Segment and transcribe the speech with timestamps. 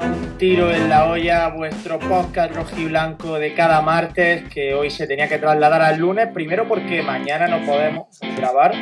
[0.00, 5.28] Un Tiro en la Olla, vuestro podcast rojiblanco de cada martes, que hoy se tenía
[5.28, 8.72] que trasladar al lunes, primero porque mañana no podemos grabar,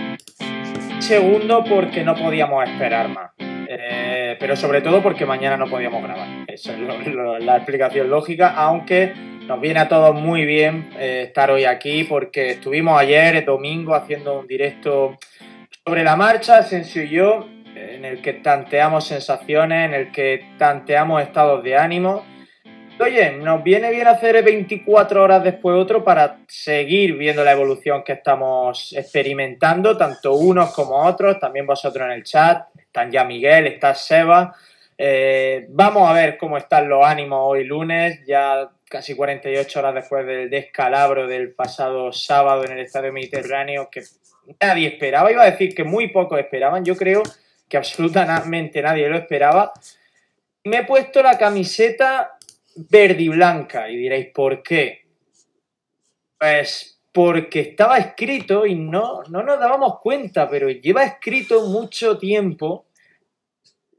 [0.99, 3.31] segundo porque no podíamos esperar más.
[3.39, 6.29] Eh, pero sobre todo porque mañana no podíamos grabar.
[6.47, 6.79] Esa es
[7.45, 9.13] la explicación lógica, aunque
[9.47, 14.41] nos viene a todos muy bien eh, estar hoy aquí porque estuvimos ayer, domingo, haciendo
[14.41, 15.17] un directo
[15.85, 17.47] sobre la marcha, Asensio y yo,
[17.97, 22.25] en el que tanteamos sensaciones, en el que tanteamos estados de ánimo.
[22.99, 28.13] Oye, nos viene bien hacer 24 horas después otro para seguir viendo la evolución que
[28.13, 33.95] estamos experimentando, tanto unos como otros, también vosotros en el chat, están ya Miguel, está
[33.95, 34.55] Seba.
[34.97, 40.25] Eh, vamos a ver cómo están los ánimos hoy lunes, ya casi 48 horas después
[40.25, 44.05] del descalabro del pasado sábado en el Estadio Mediterráneo, que
[44.59, 47.23] nadie esperaba, iba a decir que muy pocos esperaban, yo creo
[47.69, 49.73] que absolutamente nadie lo esperaba.
[50.65, 52.37] Me he puesto la camiseta
[52.77, 55.07] verde y blanca y diréis, ¿por qué?
[56.39, 62.87] Pues porque estaba escrito y no, no nos dábamos cuenta, pero lleva escrito mucho tiempo.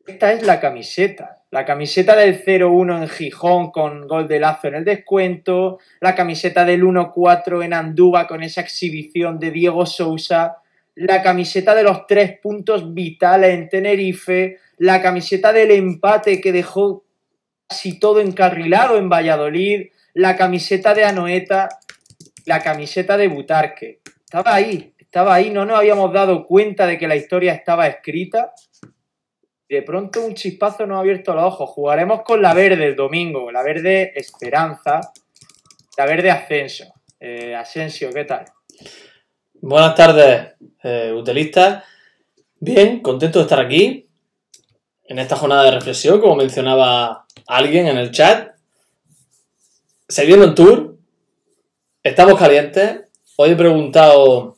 [0.06, 1.44] Esta es la camiseta.
[1.50, 5.80] La camiseta del 0-1 en Gijón con gol de Lazo en el descuento.
[6.00, 10.58] La camiseta del 1-4 en Andúba con esa exhibición de Diego Sousa.
[11.00, 14.58] La camiseta de los tres puntos vitales en Tenerife.
[14.78, 17.06] La camiseta del empate que dejó
[17.68, 19.90] casi todo encarrilado en Valladolid.
[20.16, 21.70] La camiseta de Anoeta.
[22.46, 24.00] La camiseta de Butarque.
[24.26, 25.52] Estaba ahí, estaba ahí.
[25.52, 28.54] No nos habíamos dado cuenta de que la historia estaba escrita.
[29.70, 31.70] De pronto un chispazo nos ha abierto los ojos.
[31.70, 35.00] Jugaremos con la verde el domingo, la verde Esperanza,
[35.96, 36.86] la verde Ascenso.
[37.20, 38.46] Eh, Asensio, ¿qué tal?
[39.62, 40.54] Buenas tardes,
[40.84, 41.84] eh, utilistas.
[42.60, 44.08] Bien, contento de estar aquí
[45.06, 48.52] en esta jornada de reflexión, como mencionaba alguien en el chat.
[50.08, 50.98] Se viene un tour,
[52.04, 53.02] estamos calientes.
[53.36, 54.58] Hoy he preguntado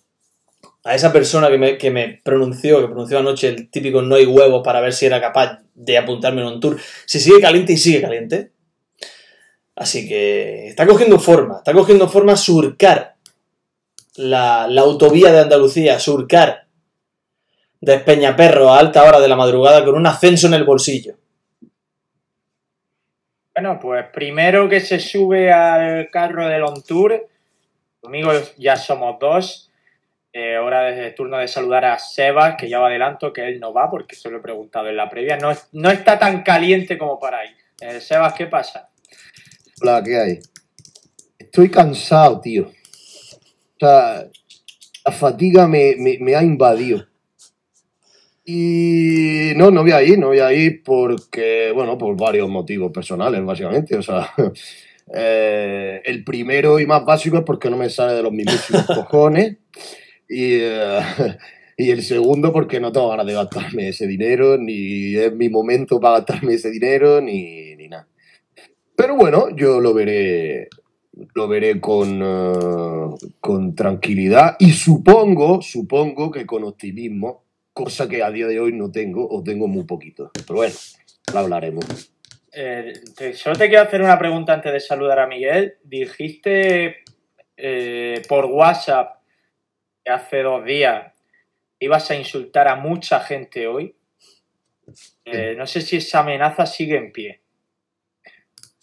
[0.84, 4.82] a esa persona que me, pronunció, que pronunció anoche el típico no hay huevos para
[4.82, 8.52] ver si era capaz de apuntarme en un tour, si sigue caliente y sigue caliente.
[9.76, 13.16] Así que está cogiendo forma, está cogiendo forma surcar
[14.20, 16.66] la, la autovía de Andalucía, surcar
[17.80, 21.16] de Peñaperro a alta hora de la madrugada con un ascenso en el bolsillo.
[23.56, 27.28] Bueno, pues primero que se sube al carro del On Tour.
[28.02, 29.72] Conmigo ya somos dos.
[30.32, 33.74] Eh, hora de turno de saludar a Sebas, que ya va adelanto que él no
[33.74, 35.38] va, porque se lo he preguntado en la previa.
[35.38, 37.56] No, es- no está tan caliente como para ir.
[37.82, 38.90] Eh, Sebas, ¿qué pasa?
[39.82, 40.40] Hola, ¿qué hay?
[41.40, 42.70] Estoy cansado, tío.
[43.82, 44.28] O sea,
[45.06, 47.06] la fatiga me, me- me ha invadido.
[48.46, 52.92] Y no, no voy a ir, no voy a ir porque, bueno, por varios motivos
[52.92, 53.96] personales, básicamente.
[53.98, 54.30] O sea,
[55.14, 59.58] eh, el primero y más básico es porque no me sale de los mismísimos cojones.
[60.30, 61.00] Y, eh,
[61.78, 66.00] y el segundo porque no tengo ganas de gastarme ese dinero, ni es mi momento
[66.00, 68.08] para gastarme ese dinero, ni, ni nada.
[68.96, 70.68] Pero bueno, yo lo veré,
[71.34, 77.44] lo veré con, eh, con tranquilidad y supongo, supongo que con optimismo,
[77.74, 80.32] cosa que a día de hoy no tengo o tengo muy poquito.
[80.34, 80.76] Pero bueno,
[81.34, 81.86] lo hablaremos.
[82.52, 85.76] Eh, te- solo te quiero hacer una pregunta antes de saludar a Miguel.
[85.84, 86.98] Dijiste
[87.58, 89.22] eh, por WhatsApp
[90.04, 91.14] que hace dos días
[91.80, 93.96] ibas a insultar a mucha gente hoy.
[95.26, 97.42] Eh, no sé si esa amenaza sigue en pie.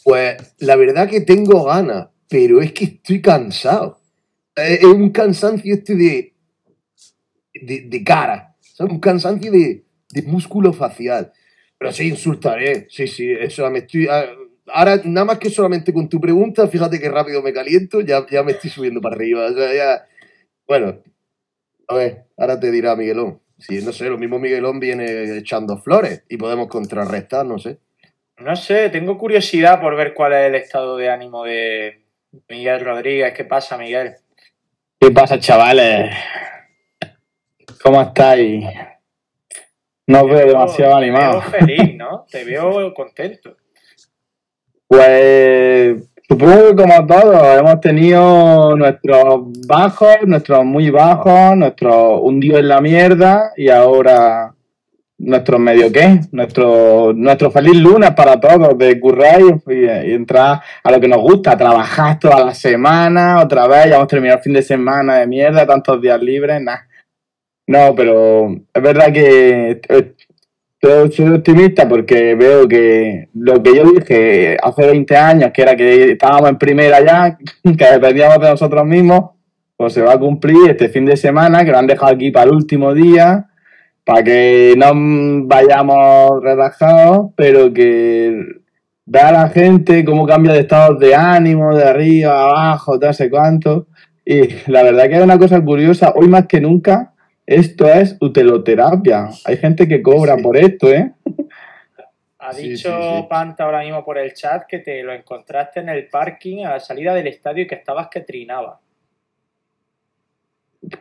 [0.05, 4.01] Pues la verdad que tengo ganas, pero es que estoy cansado.
[4.55, 6.35] Es es un cansancio este de,
[7.55, 8.93] de, de cara, ¿sabes?
[8.93, 11.33] Un cansancio de, de músculo facial.
[11.79, 14.07] Pero sí, insultaré, sí, sí, eso me estoy...
[14.09, 14.25] ah,
[14.69, 18.43] Ahora, nada más que solamente con tu pregunta, fíjate que rápido me caliento, ya, ya
[18.43, 19.47] me estoy subiendo para arriba.
[19.47, 20.07] o sea, ya-
[20.67, 20.99] Bueno,
[21.87, 23.41] a ver, ahora te dirá Miguelón.
[23.59, 27.79] Si no sé, lo mismo Miguelón viene echando flores y podemos contrarrestar, no sé.
[28.39, 32.03] No sé, tengo curiosidad por ver cuál es el estado de ánimo de
[32.49, 33.33] Miguel Rodríguez.
[33.35, 34.15] ¿Qué pasa, Miguel?
[35.01, 36.15] ¿Qué pasa, chavales?
[37.83, 38.65] ¿Cómo estáis?
[40.07, 41.41] No os veo demasiado Te animado.
[41.41, 42.27] veo feliz, ¿no?
[42.31, 43.57] Te veo contento.
[44.89, 52.69] Pues Supongo que como todos, hemos tenido nuestros bajos, nuestros muy bajos, nuestros hundidos en
[52.69, 54.53] la mierda y ahora
[55.19, 60.91] nuestro medio qué, nuestro, nuestro feliz lunes para todos, de currar y, y entrar a
[60.91, 64.53] lo que nos gusta, trabajar toda la semana, otra vez, ya hemos terminado el fin
[64.53, 66.87] de semana de mierda, tantos días libres, nada.
[67.69, 70.15] No, pero es verdad que eh,
[70.81, 76.13] soy optimista porque veo que lo que yo dije hace 20 años, que era que
[76.13, 79.31] estábamos en primera ya, que dependíamos de nosotros mismos,
[79.77, 82.47] pues se va a cumplir este fin de semana, que lo han dejado aquí para
[82.47, 83.49] el último día,
[84.07, 84.93] para que no
[85.49, 88.41] vayamos relajados, pero que
[89.05, 93.13] vea a la gente cómo cambia de estados de ánimo, de arriba, a abajo, no
[93.13, 93.89] sé cuánto.
[94.25, 97.15] Y la verdad que es una cosa curiosa, hoy más que nunca,
[97.45, 99.29] esto es uteloterapia.
[99.45, 100.43] Hay gente que cobra Sí.
[100.43, 101.13] por esto, ¿eh?
[102.39, 103.27] Ha Sí, dicho sí, sí.
[103.29, 106.81] Panta ahora mismo por el chat que te lo encontraste en el parking a la
[106.81, 108.79] salida del estadio y que estabas que trinaba.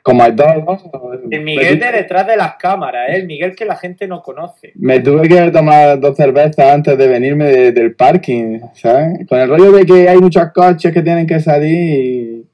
[0.01, 0.81] Como hay todos.
[1.29, 3.15] El Miguel de detrás de las cámaras, ¿eh?
[3.17, 4.71] el Miguel que la gente no conoce.
[4.75, 9.27] Me tuve que tomar dos cervezas antes de venirme de- del parking, ¿sabes?
[9.27, 12.49] Con el rollo de que hay muchos coches que tienen que salir y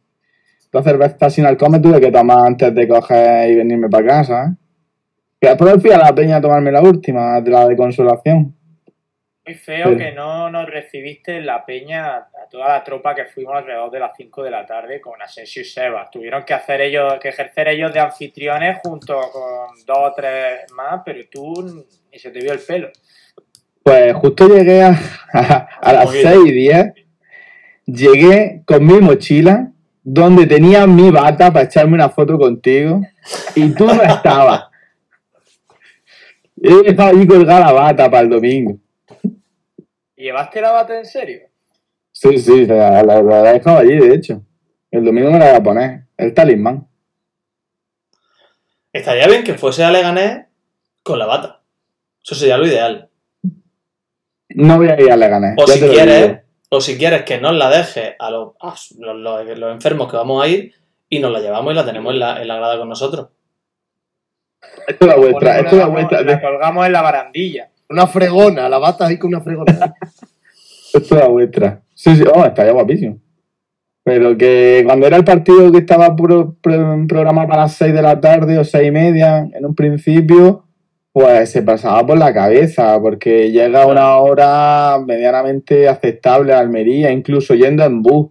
[0.71, 4.45] dos cervezas sin alcohol me tuve que tomar antes de coger y venirme para casa,
[4.45, 4.55] ¿eh?
[5.43, 8.53] Y después fui a la peña a tomarme la última, de la de consolación.
[9.51, 13.57] Muy feo que no nos recibiste en la peña a toda la tropa que fuimos
[13.57, 16.09] alrededor de las 5 de la tarde con Asensio y Sebas.
[16.09, 21.01] Tuvieron que hacer ellos, que ejercer ellos de anfitriones junto con dos o tres más,
[21.03, 22.91] pero tú ni se te vio el pelo.
[23.83, 24.97] Pues justo llegué a,
[25.33, 26.29] a, a las poquito.
[26.29, 26.93] 6 y 10.
[27.87, 29.69] Llegué con mi mochila,
[30.01, 33.01] donde tenía mi bata para echarme una foto contigo,
[33.55, 34.63] y tú no estabas.
[36.63, 38.77] He dejado allí colgada la bata para el domingo.
[40.21, 41.49] ¿Y llevaste la bata en serio?
[42.11, 44.43] Sí, sí, la, la- la he dejado allí, de hecho.
[44.91, 46.03] El domingo me la voy a poner.
[46.15, 46.87] El talismán.
[48.93, 50.45] Estaría bien que fuese a Leganés
[51.01, 51.63] con la bata.
[52.23, 53.09] Eso sería lo ideal.
[54.49, 55.55] No voy a ir a Leganés.
[55.57, 59.57] O si quieres, o si quieres que nos la deje a los, a los, los-
[59.57, 60.75] los enfermos que vamos a ir
[61.09, 63.29] y nos la llevamos y la tenemos en la, en la grada con nosotros.
[64.87, 66.21] Esto es la vuestra, esto es la la- vuestra.
[66.21, 67.71] La colgamos en la barandilla.
[67.91, 69.73] Una fregona, la bata ahí con una fregona.
[70.93, 71.81] Esto es vuestra.
[71.93, 73.17] Sí, sí, oh, estaría guapísimo.
[74.03, 78.01] Pero que cuando era el partido que estaba pro- pro- programado para las 6 de
[78.01, 80.65] la tarde o 6 y media, en un principio,
[81.13, 87.11] pues se pasaba por la cabeza, porque llega a una hora medianamente aceptable a Almería,
[87.11, 88.29] incluso yendo en bus.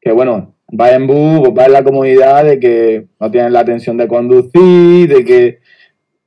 [0.00, 3.64] Que bueno, va en bus, pues va en la comodidad de que no tienes la
[3.64, 5.58] tensión de conducir, de que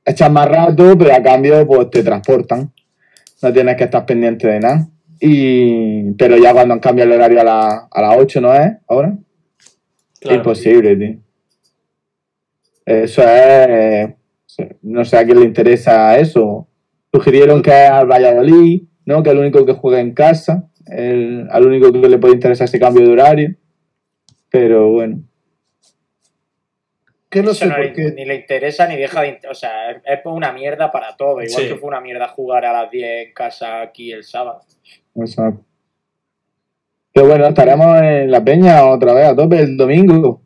[0.04, 2.72] echas más rato, pero a cambio pues te transportan.
[3.42, 4.88] No tienes que estar pendiente de nada.
[5.20, 8.72] Y, pero ya cuando han cambiado el horario a, la- a las 8, ¿no es?
[8.88, 9.16] Ahora.
[10.20, 10.36] Claro.
[10.36, 11.16] Imposible, tío.
[12.84, 14.10] Eso es.
[14.82, 16.66] No sé a quién le interesa eso.
[17.12, 19.22] Sugirieron que es al Valladolid, ¿no?
[19.22, 20.68] Que es el único que juega en casa.
[20.86, 23.54] El, al único que le puede interesar ese cambio de horario.
[24.50, 25.22] Pero bueno.
[27.30, 28.12] Que no Eso sé no por le- qué.
[28.12, 29.38] ni le interesa ni deja de.
[29.48, 31.40] O sea, es, es una mierda para todo.
[31.40, 31.68] Igual Sí.
[31.68, 34.60] que fue una mierda jugar a las 10 en casa aquí el sábado.
[35.14, 35.64] Exacto.
[37.12, 40.42] Pero bueno, estaremos en la peña otra vez a tope el domingo.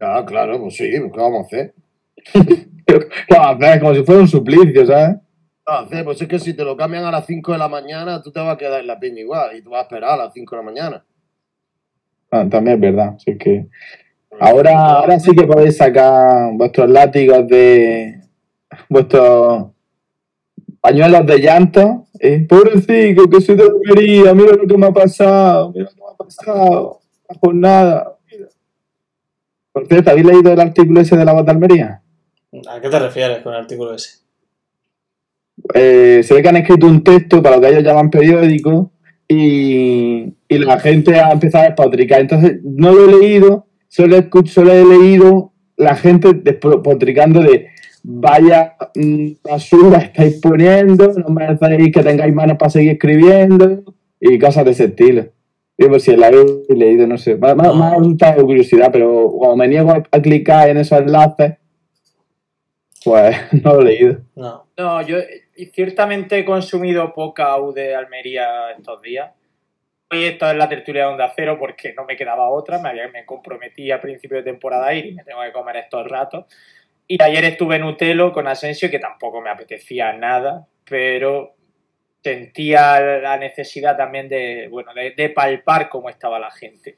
[0.00, 1.74] Ah, claro, pues sí, pues ¿qué vamos a hacer?
[2.86, 3.80] ¿Qué vamos a hacer?
[3.80, 5.16] Como si fuera un suplicio, ¿sabes?
[5.16, 5.22] ¿Qué
[5.66, 6.04] vamos a hacer?
[6.04, 8.40] Pues es que si te lo cambian a las 5 de la mañana, tú te
[8.40, 10.54] vas a quedar en la peña igual y tú vas a esperar a las 5
[10.56, 11.04] de la mañana.
[12.30, 13.14] Ah, también es verdad.
[13.16, 13.66] así que
[14.38, 18.20] ahora, ahora sí que podéis sacar vuestros látigos de
[18.88, 19.66] vuestros
[20.80, 22.06] pañuelos de llanto.
[22.20, 22.46] ¿eh?
[22.48, 26.06] Pobrecito, que soy de Almería, mira lo que me ha pasado, mira lo que me
[26.12, 28.16] ha pasado, la jornada.
[28.30, 28.46] mira.
[29.72, 32.02] Por cierto, ¿habéis leído el artículo ese de la voz de Almería?
[32.68, 34.18] ¿A qué te refieres con el artículo ese?
[35.74, 38.92] Eh, se ve que han escrito un texto para lo que ellos llaman periódico
[39.26, 42.20] y, y la gente ha empezado a despotricar.
[42.20, 47.68] Entonces, no lo he leído, solo, escucho, solo he leído la gente despotricando de
[48.02, 53.82] vaya mm, basura estáis poniendo, no merecéis que tengáis manos para seguir escribiendo
[54.20, 55.26] y cosas de ese estilo.
[55.76, 57.36] Yo pues si la habéis leído, no sé.
[57.36, 60.98] Me, me- me ha resultado curiosidad, pero como me niego a, a clicar en esos
[60.98, 61.54] enlaces,
[63.04, 64.18] pues no lo he leído.
[64.34, 64.64] No.
[64.76, 65.18] No, yo
[65.72, 69.30] ciertamente he consumido poca AU de Almería estos días.
[70.10, 72.78] Hoy esto es la tertulia de Onda Cero porque no me quedaba otra.
[72.78, 75.76] Me, había, me comprometí a principio de temporada a ir y me tengo que comer
[75.76, 76.46] estos ratos.
[77.06, 81.56] Y ayer estuve en Utelo con Asensio, que tampoco me apetecía nada, pero
[82.22, 86.96] sentía la necesidad también de, bueno, de, palpar cómo estaba la gente.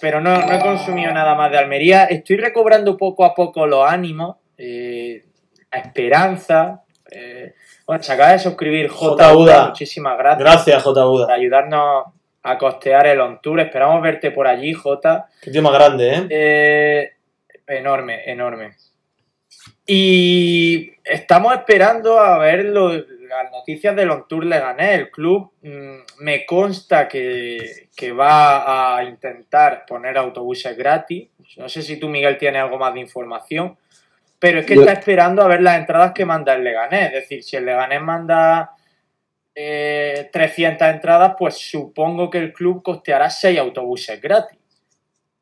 [0.00, 2.04] pero no, he consumido nada más de Almería.
[2.04, 5.24] Estoy recobrando poco a poco los ánimos, eh,
[5.72, 6.84] la esperanza.
[7.10, 7.54] Eh,
[7.90, 9.66] bueno, se acaba de suscribir J.
[9.66, 10.38] Muchísimas gracias.
[10.38, 11.02] Gracias, J.
[11.02, 12.04] Por ayudarnos
[12.40, 13.58] a costear el on tour.
[13.58, 15.28] Esperamos verte por allí, J.
[15.42, 16.26] Qué tío más grande, ¿eh?
[16.30, 17.12] ¿eh?
[17.66, 18.76] Enorme, enorme.
[19.84, 25.00] Y estamos esperando a ver las noticias del on tour Leganés.
[25.00, 31.28] El club mm, me consta que, que, va a intentar poner autobuses gratis.
[31.56, 33.76] No sé si tú, Miguel, tienes algo más de información.
[34.40, 37.08] Pero es que está esperando a ver las entradas que manda el Leganés.
[37.08, 38.74] Es decir, si el Leganés manda
[39.54, 44.58] 300 eh, entradas, pues supongo que el club costeará 6 autobuses gratis.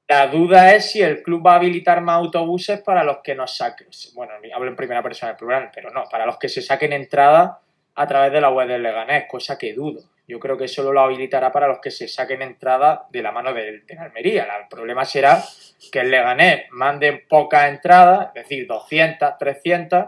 [0.08, 3.56] La duda es si el club va a habilitar más autobuses para los que nos
[3.56, 3.88] saquen.
[4.14, 7.52] Bueno, hablo en primera persona del plural, pero no, para los que se saquen entradas
[7.94, 10.00] a través de la web del Leganés, cosa que dudo.
[10.28, 13.52] Yo creo que solo lo habilitará para los que se saquen entradas de la mano
[13.54, 14.44] de, de Almería.
[14.44, 15.42] El problema será
[15.90, 20.04] que el Leganés mande pocas entradas, es decir, 200, 300,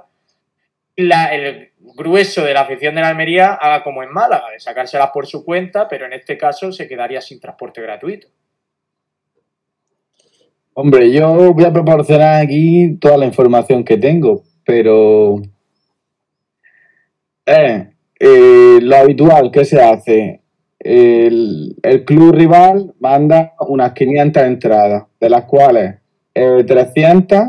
[1.09, 5.27] el grueso de la afición de la Almería haga como en Málaga, de sacárselas por
[5.27, 8.29] su cuenta, pero en este caso se quedaría sin transporte gratuito.
[10.75, 15.41] Hombre, yo voy a proporcionar aquí toda la información que tengo, pero
[17.47, 17.90] eh,
[18.21, 20.43] eh, lo habitual que se hace,
[20.79, 21.75] el,
[22.07, 25.97] club rival manda unas 500 entradas, de las cuales
[26.35, 27.45] 300 eh,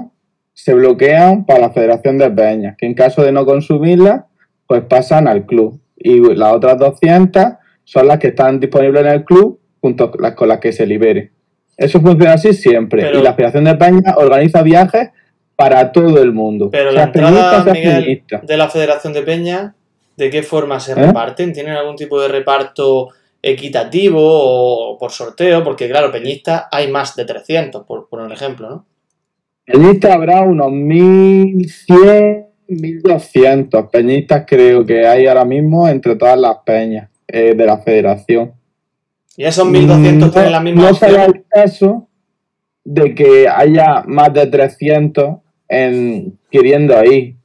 [0.54, 4.24] se bloquean para la Federación de Peñas, que en caso de no consumirlas,
[4.66, 5.80] pues pasan al club.
[5.98, 7.44] Y las otras 200
[7.84, 10.86] son las que están disponibles en el club junto con las, con las que se
[10.86, 11.32] libere.
[11.76, 13.12] Eso funciona así siempre.
[13.14, 15.10] y la Federación de Peñas organiza viajes
[15.56, 16.70] para todo el mundo.
[16.72, 19.74] Pero la entrada, de la Federación de Peñas,
[20.18, 20.96] ¿de qué forma se ¿Eh?
[20.96, 21.54] reparten?
[21.54, 23.10] ¿Tienen algún tipo de reparto
[23.42, 25.64] equitativo o por sorteo?
[25.64, 28.86] Porque claro, peñistas hay más de 300, por, por un ejemplo, ¿no?
[29.66, 37.10] Peñistas habrá unos 1100, 1200 peñistas creo que hay ahora mismo entre todas las peñas
[37.28, 38.54] eh, de la federación.
[39.38, 42.10] ¿Y esos 1200 mm, tienen la misma No será el caso
[42.84, 45.38] de que haya más de 300
[45.70, 47.38] en, queriendo ahí.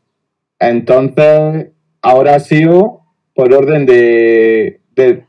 [0.59, 1.69] Entonces,
[2.07, 3.01] ahora ha sido
[3.35, 5.25] por orden de, de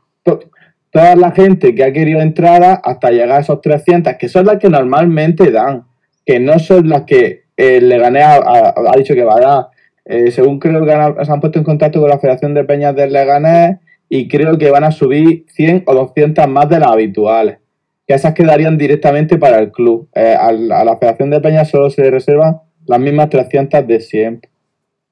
[0.90, 4.58] toda la gente que ha querido entrada hasta llegar a esos 300, que son las
[4.58, 5.84] que normalmente dan
[6.24, 9.66] que no son las que eh, le gané ha, dicho que va a dar.
[10.04, 13.12] Eh, según creo que se han puesto en contacto con la Federación de Peñas del
[13.12, 13.78] Leganés
[14.10, 17.58] y creo que van a subir 100 o 200 más de las habituales.
[18.06, 20.08] Que esas quedarían directamente para el club.
[20.14, 24.50] Eh, a, la Federación de Peñas solo se reservan las mismas 300 de siempre.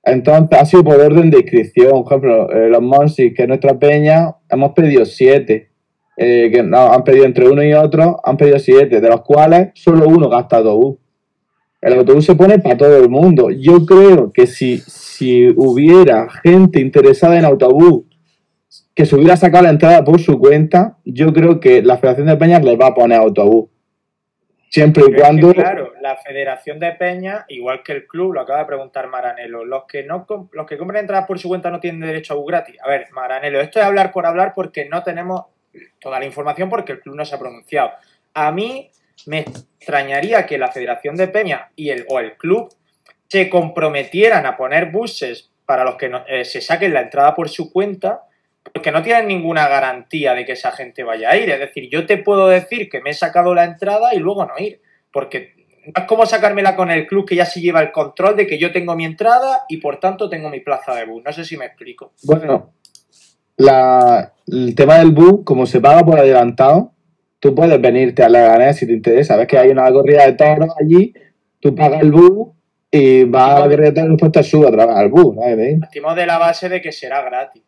[0.07, 2.05] Entonces, ha sido por orden de inscripción.
[2.05, 5.69] Por ejemplo, los Monsis, que es nuestra peña, hemos pedido 7.
[6.17, 10.07] que no, han pedido entre uno y otro, han pedido 7, de los cuales solo
[10.09, 10.99] uno gasta autobús.
[11.83, 13.51] El autobús se pone para todo el mundo.
[13.51, 18.05] Yo creo que si, si hubiera gente interesada en autobús
[18.95, 22.37] que se hubiera sacado la entrada por su cuenta, yo creo que la Federación de
[22.37, 23.67] Peñas les va a poner autobús.
[24.69, 25.53] Siempre y cuando.
[25.53, 29.85] claro, la Federación de Peñas, igual que el club, lo acaba de preguntar Maranelo, los
[29.85, 32.77] que no los que compran entradas por su cuenta no tienen derecho a bus gratis.
[32.83, 35.47] A ver, Maranelo, esto es hablar por hablar porque no tenemos
[36.01, 37.93] toda la información porque el club no se ha pronunciado.
[38.35, 38.91] A mí
[39.27, 42.69] me extrañaría que la Federación de Peña y el, o el club
[43.29, 47.73] se comprometieran a poner buses para los que eh, se saquen la entrada por su
[47.73, 48.23] cuenta,
[48.73, 51.51] porque no tienen ninguna garantía de que esa gente vaya a ir.
[51.51, 54.53] Es decir, yo te puedo decir que me he sacado la entrada y luego no
[54.59, 54.81] ir,
[55.13, 55.55] porque
[55.87, 58.59] no es como sacármela con el club que ya se lleva el control de que
[58.59, 61.23] yo tengo mi entrada y por tanto tengo mi plaza de bus.
[61.25, 62.13] No sé si me explico.
[62.25, 62.73] Bueno,
[63.57, 66.93] el tema del bus, como se paga por adelantado,
[67.39, 69.37] tú puedes venirte a Leganés si te interesa.
[69.37, 71.15] Ves que hay una corrida de toros allí,
[71.61, 72.49] tú pagas el bus
[72.91, 75.37] y vas a la corrida de toros y después te subes otra vez al bus.
[75.81, 77.63] Partimos de la base de que será gratis.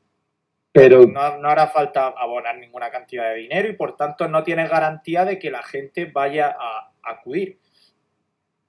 [0.73, 5.25] Pero no, hará falta abonar ninguna cantidad de dinero y por tanto no tienes garantía
[5.25, 7.59] de que la gente vaya a, acudir.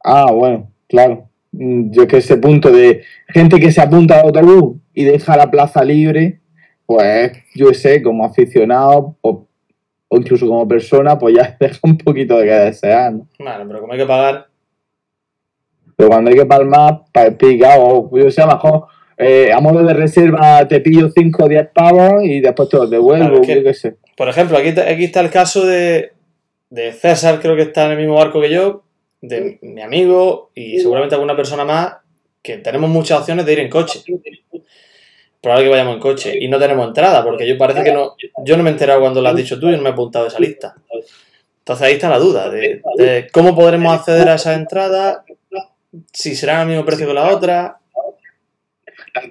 [0.04, 1.30] Ah, bueno, claro.
[1.52, 5.52] Mm, yo que ese punto de gente que se apunta al autobús y deja la
[5.52, 6.40] plaza libre,
[6.86, 9.48] pues yo sé, como aficionado, o
[10.12, 13.14] incluso como persona, pues ya deja un poquito de que desear.
[13.14, 13.28] ¿no?
[13.40, 14.48] Vale, pero como hay que pagar.
[15.96, 18.88] Pero cuando hay que palmar, para pica, o yo sé, mejor
[19.22, 22.90] eh, a modo de reserva te pillo 5 o 10 pavos y después te los
[22.90, 23.98] devuelvo, yo qué sé.
[24.16, 26.14] Por ejemplo, aquí, aquí está el caso de,
[26.70, 28.86] de César, creo que está en el mismo barco que yo,
[29.22, 31.96] de mi amigo y seguramente alguna persona más,
[32.42, 34.00] que tenemos muchas opciones de ir en coche.
[35.42, 38.56] probable que vayamos en coche y no tenemos entrada, porque yo parece que no, yo
[38.56, 40.28] no me he enterado cuando lo has dicho tú y no me he apuntado a
[40.30, 40.76] esa lista.
[41.60, 45.26] Entonces ahí está la duda de, de cómo podremos acceder a esa entrada,
[46.14, 47.79] si serán al mismo precio que la otra.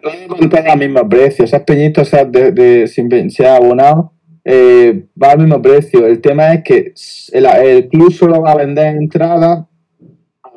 [0.02, 1.44] Todo al mismo precio.
[1.44, 4.12] Esas peñitas de, de, sin ser abonado
[4.44, 6.06] eh, va al mismo precio.
[6.06, 6.94] El tema es que
[7.32, 9.66] el, el club solo va a vender entradas a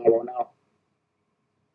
[0.05, 0.47] abonados.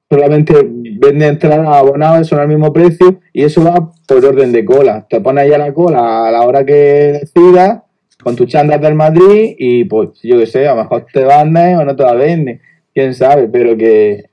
[0.09, 4.65] Solamente vende entradas a abonados, son al mismo precio y eso va por orden de
[4.65, 5.07] cola.
[5.09, 7.83] Te pones ahí a la cola a la hora que decidas
[8.23, 11.77] con tus chandas del Madrid y pues yo qué sé, a lo mejor te venden
[11.77, 12.61] o no te la venden.
[12.95, 14.31] Quién sabe, pero que...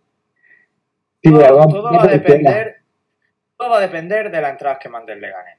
[1.22, 2.83] Sí, todo, todo va a depender
[3.64, 5.58] todo va a depender de las entradas que mande el Leganés.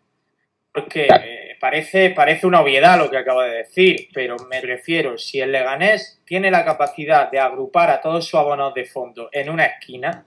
[0.71, 5.41] Porque eh, parece, parece una obviedad lo que acabo de decir, pero me refiero, si
[5.41, 9.65] el Leganés tiene la capacidad de agrupar a todos sus abonos de fondo en una
[9.65, 10.27] esquina,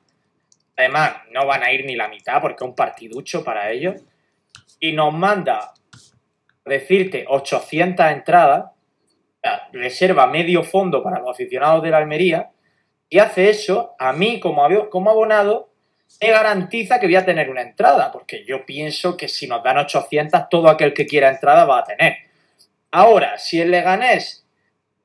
[0.76, 4.02] además no van a ir ni la mitad porque es un partiducho para ellos,
[4.80, 5.74] y nos manda
[6.66, 8.72] decirte 800 entradas,
[9.72, 12.50] reserva medio fondo para los aficionados de la Almería,
[13.08, 15.70] y hace eso, a mí como, como abonado,
[16.22, 19.78] me garantiza que voy a tener una entrada, porque yo pienso que si nos dan
[19.78, 22.18] 800, todo aquel que quiera entrada va a tener.
[22.92, 24.46] Ahora, si el Leganés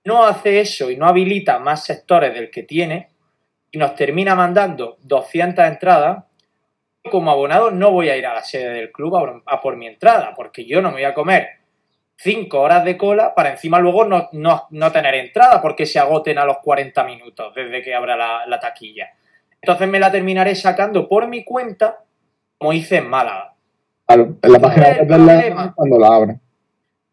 [0.04, 3.09] no hace eso y no habilita más sectores del que tiene,
[3.71, 6.25] y nos termina mandando 200 entradas,
[7.11, 10.35] como abonado no voy a ir a la sede del club a, por mi entrada,
[10.37, 11.49] porque yo no me voy a comer
[12.16, 16.38] 5 horas de cola para encima luego no, no, no, tener entrada porque se agoten
[16.38, 19.11] a los 40 minutos desde que abra la taquilla.
[19.62, 22.04] Entonces me la terminaré sacando por mi cuenta,
[22.59, 23.54] como hice en Málaga.
[24.07, 26.40] Claro, en la página web del Leganés cuando la abren.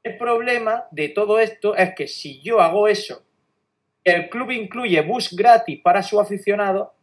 [0.01, 3.21] El problema de todo esto es que si yo hago eso,
[4.03, 6.93] el club incluye bus gratis para su aficionado,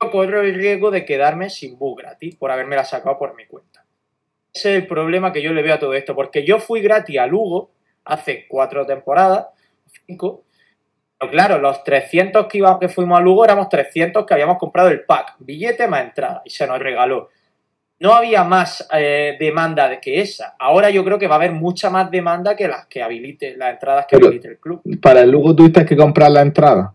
[0.00, 3.46] yo corro el riesgo de quedarme sin bus gratis por haberme la sacado por mi
[3.46, 3.86] cuenta.
[4.52, 7.18] Ese es el problema que yo le veo a todo esto, porque yo fui gratis
[7.18, 7.70] a Lugo
[8.04, 9.46] hace cuatro temporadas,
[10.06, 10.44] cinco,
[11.18, 14.88] pero claro, los 300 que, íbamos, que fuimos a Lugo éramos 300 que habíamos comprado
[14.88, 17.30] el pack, billete más entrada, y se nos regaló.
[18.00, 20.54] No había más eh, demanda de que esa.
[20.60, 23.72] Ahora yo creo que va a haber mucha más demanda que las que habilite, las
[23.72, 24.80] entradas que Pero, habilite el club.
[25.02, 26.94] Para el Lugo tuviste que comprar la entrada.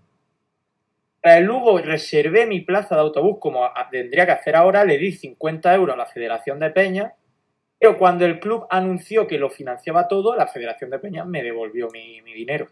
[1.21, 5.11] Para el Lugo reservé mi plaza de autobús como tendría que hacer ahora, le di
[5.11, 7.13] 50 euros a la Federación de Peña,
[7.77, 11.89] pero cuando el club anunció que lo financiaba todo, la Federación de Peña me devolvió
[11.91, 12.69] mi, mi dinero.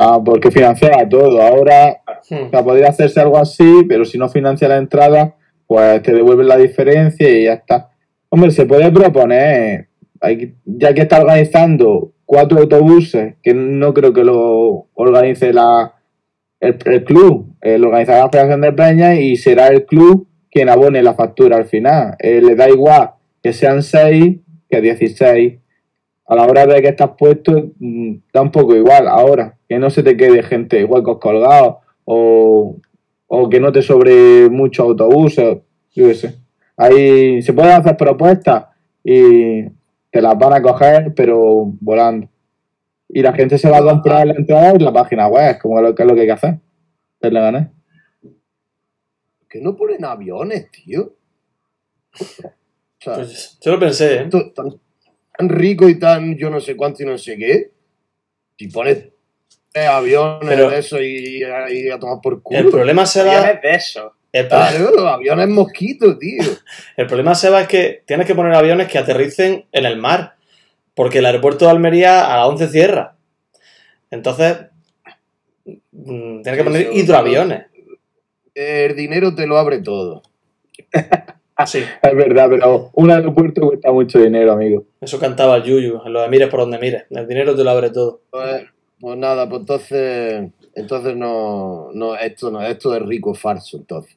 [0.00, 1.42] Ah, porque financiaba todo.
[1.42, 2.46] Ahora Hmm.
[2.46, 5.34] o sea, podría hacerse algo así, pero si no financia la entrada,
[5.66, 7.90] pues te devuelven la diferencia y ya está.
[8.28, 9.88] Hombre, se puede proponer,
[10.20, 15.94] hay, ya que está organizando cuatro autobuses, que no creo que lo organice la,
[16.60, 20.68] el, el club, eh, lo organizará la Federación de Peña y será el club quien
[20.68, 22.16] abone la factura al final.
[22.18, 23.10] Eh, le da igual
[23.42, 24.36] que sean seis
[24.68, 25.54] que 16.
[26.28, 29.56] A la hora de que estás puesto, mm, da un poco igual ahora.
[29.68, 32.76] Que no se te quede gente huecos colgados o,
[33.26, 35.58] o que no te sobre muchos autobuses.
[35.94, 36.34] Yo qué sé.
[36.76, 38.66] Ahí se pueden hacer propuestas
[39.02, 39.64] y
[40.10, 42.28] te las van a coger, pero volando.
[43.08, 45.94] Y la gente se va a comprar la entrada en la página web, como lo
[45.94, 46.58] que es lo que hay que hacer.
[47.20, 47.68] Del Leganés.
[49.48, 51.14] que no ponen aviones, tío?
[52.12, 52.16] O
[53.00, 54.28] sea, Pues yo lo pensé, ¿eh?
[55.38, 57.70] Tan, rico y tan yo no sé cuánto y no sé qué.
[58.58, 59.08] Si pones
[59.72, 62.58] tres aviones Pero- de eso y, y a tomar por culo.
[62.58, 63.38] El problema se va.
[63.38, 64.12] Aviones de eso.
[64.32, 66.42] El, Claro, los aviones mosquitos, tío.
[66.96, 70.34] el problema se va es que tienes que poner aviones que aterricen en el mar.
[70.94, 73.16] Porque el aeropuerto de Almería a las 11 cierra.
[74.10, 74.58] Entonces,
[75.64, 77.66] mm, tienes que poner hidroaviones.
[78.54, 80.22] El dinero te lo abre todo.
[81.66, 84.84] Sí, Es verdad, pero un aeropuerto cuesta mucho dinero, amigo.
[85.00, 87.04] eso cantaba el Yuyu, en lo de mires por donde mires.
[87.10, 88.20] El dinero te lo abre todo.
[88.30, 88.64] Pues,
[89.00, 94.16] pues nada, pues entonces, entonces no, no, esto no, esto es rico falso, entonces.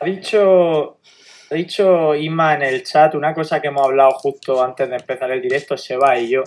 [0.00, 0.98] Ha dicho,
[1.50, 5.30] ha dicho Isma en el chat una cosa que hemos hablado justo antes de empezar
[5.30, 6.42] el directo, Seba y yo.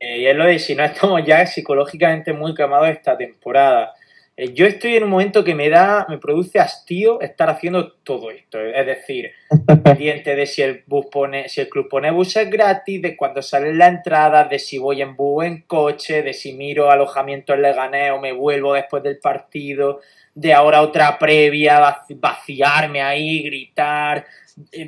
[0.00, 3.94] Eh, y es lo de si no estamos ya psicológicamente muy quemados esta temporada.
[4.36, 8.30] Eh, yo estoy en un momento que me da, me produce hastío estar haciendo todo
[8.30, 8.60] esto.
[8.60, 9.30] Es decir,
[9.84, 13.72] pendiente de si el bus pone, si el club pone buses gratis, de cuando sale
[13.74, 17.62] la entrada, de si voy en bus o en coche, de si miro alojamiento en
[17.62, 20.00] Leganés o me vuelvo después del partido,
[20.34, 24.26] de ahora otra previa, vaci- vaciarme ahí, gritar,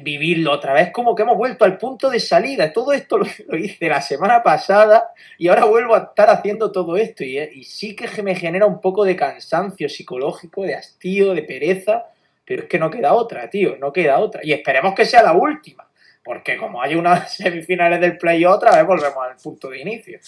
[0.03, 2.73] vivirlo otra vez, como que hemos vuelto al punto de salida.
[2.73, 7.25] Todo esto lo, hice la semana pasada y ahora vuelvo a estar haciendo todo esto
[7.25, 11.43] y, eh, y sí que me genera un poco de cansancio psicológico, de hastío, de
[11.43, 12.07] pereza,
[12.45, 14.41] pero es que no queda otra, tío, no queda otra.
[14.45, 15.89] Y esperemos que sea la última,
[16.25, 20.21] porque como hay unas semifinales del play otra vez volvemos al punto de inicio.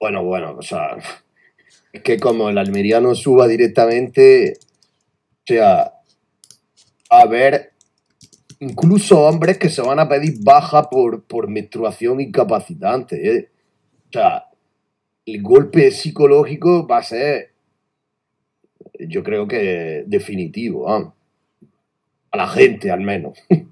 [0.00, 0.96] Bueno, bueno, o sea,
[1.92, 5.92] es que como el Almería no suba directamente, o sea,
[7.10, 7.72] a ver,
[8.60, 13.36] incluso hombres que se van a pedir baja por, por menstruación incapacitante.
[13.36, 13.48] ¿eh?
[14.08, 14.44] O sea,
[15.26, 17.52] el golpe psicológico va a ser,
[18.98, 23.38] yo creo que definitivo, a la gente al menos.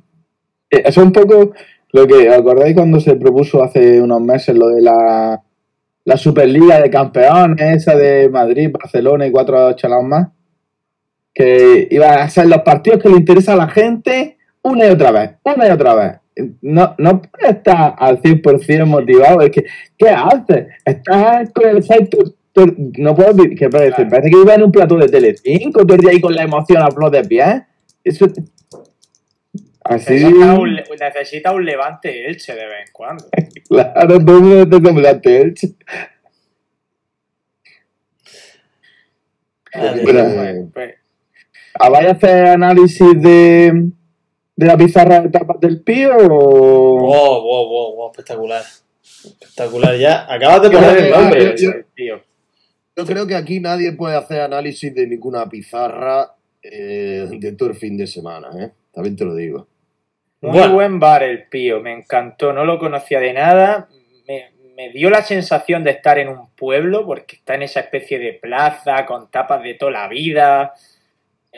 [0.68, 1.52] Eh, es un poco
[1.92, 5.40] lo que, ¿acordáis cuando se propuso hace unos meses lo de la,
[6.04, 10.28] la Superliga de Campeones, esa de Madrid, Barcelona y cuatro chalados más?
[11.32, 14.35] Que iban a ser los partidos que le interesa a la gente
[14.70, 16.12] una y otra vez, una y otra vez.
[16.62, 19.40] No, no puedes estar al 100% motivado.
[19.40, 19.64] Es que,
[19.96, 20.66] ¿qué haces?
[20.84, 22.18] Estás con el efecto.
[22.98, 26.10] No puedo vi- que parece, parece que iba en un plato de Telecinco, el día
[26.10, 27.64] ahí con la emoción a flor de pie.
[28.04, 28.26] Eso.
[29.84, 30.14] Así.
[30.14, 33.24] Necesita un, le- necesita un levante Elche de vez en cuando.
[33.68, 35.68] Claro, todo el mundo semblante Elche.
[40.04, 40.50] Mira.
[40.50, 40.94] eh, Pues,
[41.78, 43.90] ¿Ah, ¿Vais a hacer análisis de,
[44.56, 46.98] de la pizarra de tapas del pío o.?
[46.98, 48.62] Wow, wow, wow, wow, espectacular.
[49.02, 50.26] Espectacular ya.
[50.32, 51.54] Acabas de poner el nombre.
[51.56, 52.20] yo- tío.
[52.96, 57.74] Yo creo que aquí nadie puede hacer análisis de ninguna pizarra eh, de todo el
[57.76, 58.70] fin de semana, ¿eh?
[58.92, 59.66] También te lo digo.
[60.40, 60.74] Muy Bueno.
[60.74, 63.88] buen bar el pío, me encantó, no lo conocía de nada.
[64.26, 68.18] Me, me dio la sensación de estar en un pueblo, porque está en esa especie
[68.18, 70.72] de plaza con tapas de toda la vida.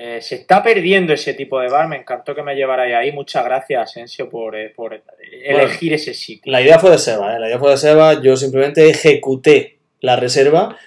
[0.00, 3.11] Eh, se está perdiendo ese tipo de bar, me encantó que me llevarais ahí.
[3.11, 5.02] Muchas gracias, Asensio, por, eh, por
[5.44, 6.52] elegir ese sitio.
[6.52, 7.40] La idea fue de Seba, ¿eh?
[7.40, 8.22] La idea fue de Seba.
[8.22, 10.78] Yo simplemente ejecuté la reserva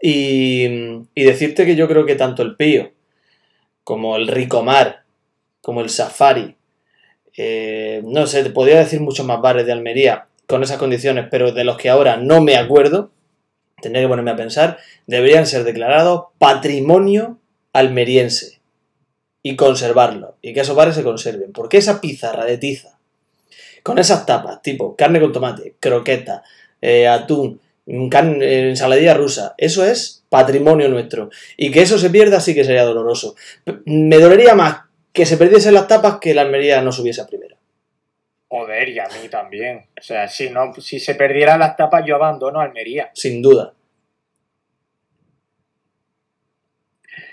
[0.00, 0.66] y,
[1.16, 2.92] y decirte que yo creo que tanto el Pío
[3.82, 5.02] como el Ricomar,
[5.60, 6.54] como el Safari,
[7.36, 11.50] eh, no sé, te podría decir muchos más bares de Almería con esas condiciones, pero
[11.50, 13.10] de los que ahora no me acuerdo,
[13.82, 14.78] tendré que ponerme a pensar,
[15.08, 17.38] deberían ser declarados patrimonio
[17.72, 18.59] almeriense
[19.42, 22.98] y conservarlo, y que esos bares se conserven, porque esa pizarra de tiza
[23.82, 26.42] con esas tapas, tipo carne con tomate, croqueta,
[26.82, 31.30] eh, atún, mm, carne- eh, ensaladilla rusa, eso es patrimonio nuestro.
[31.56, 33.34] Y que eso se pierda sí que sería doloroso.
[33.86, 37.56] Me dolería más que se perdiesen las tapas que la Almería no subiese a primera.
[38.48, 39.86] Joder, y a mí también.
[39.98, 43.10] O sea, si, no, si se perdieran las tapas, yo abandono Almería.
[43.14, 43.72] Sin duda.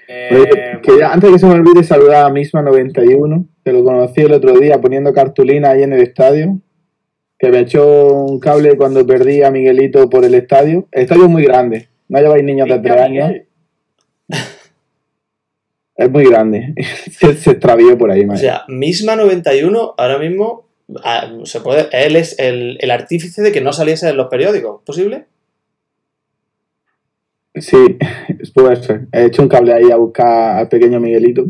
[0.07, 4.31] Eh, que ya- antes que se me olvide saludar a Misma91, que lo conocí el
[4.33, 6.59] otro día poniendo cartulina ahí en el estadio,
[7.39, 10.87] que me echó un cable cuando perdí a Miguelito por el estadio.
[10.91, 13.31] El estadio es muy grande, no lleváis niños de ¿viste 3 a años,
[15.95, 16.73] es muy grande.
[17.11, 18.39] se, se extravió por ahí, O madre.
[18.41, 20.67] sea, misma 91, ahora mismo,
[21.03, 24.81] ah, se puede, él es el, el artífice de que no saliese en los periódicos.
[24.85, 25.25] ¿Posible?
[27.59, 27.97] Sí,
[28.53, 29.07] puede ser.
[29.11, 31.45] He hecho un cable ahí a buscar al pequeño Miguelito.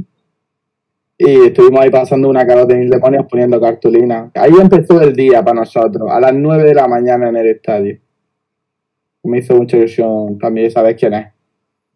[1.18, 4.32] Y estuvimos ahí pasando una carota de mil demonios poniendo cartulina.
[4.36, 7.98] Ahí empezó el día para nosotros, a las 9 de la mañana en el estadio.
[9.24, 11.28] Me hizo mucha ilusión también saber quién es.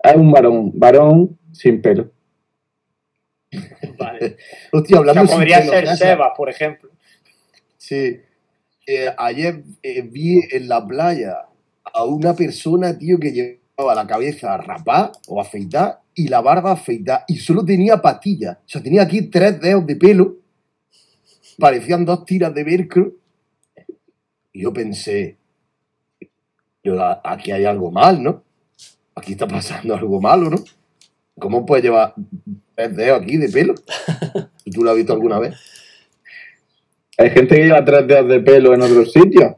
[0.03, 2.11] Es un varón, varón sin pelo.
[3.97, 4.37] Vale.
[4.71, 6.09] Hostia, O hablando sea, podría pelo, ser gracias.
[6.09, 6.89] Seba, por ejemplo.
[7.77, 8.21] Sí.
[8.87, 11.45] Eh, ayer eh, vi en la playa
[11.83, 13.60] a una persona, tío, que llevaba
[13.95, 18.57] la cabeza rapada o afeitada y la barba afeitada y solo tenía patillas.
[18.57, 20.37] O sea, tenía aquí tres dedos de pelo.
[21.57, 23.13] Parecían dos tiras de velcro.
[24.53, 25.37] Y yo pensé,
[26.83, 28.43] yo, a- aquí hay algo mal, ¿no?
[29.15, 30.57] Aquí está pasando algo malo, ¿no?
[31.39, 32.13] ¿Cómo puede llevar
[32.75, 33.75] tres dedos aquí de pelo?
[34.73, 35.55] ¿Tú lo has visto alguna vez?
[37.17, 39.53] Hay gente que lleva tres dedos de pelo en otros sitios.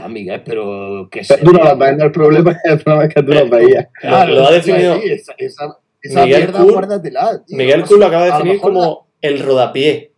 [0.00, 3.14] Ah, Miguel, pero que Pero tú no los ves, no, el problema, el problema es
[3.14, 3.88] que tú los veías.
[4.02, 7.42] Lo- lo ha definido- esa, esa, esa Miguel mierda, Kuhl- guárdatela.
[7.44, 7.56] tío.
[7.58, 10.12] Miguel No Kuhl lo acaba de definir como el rodapié.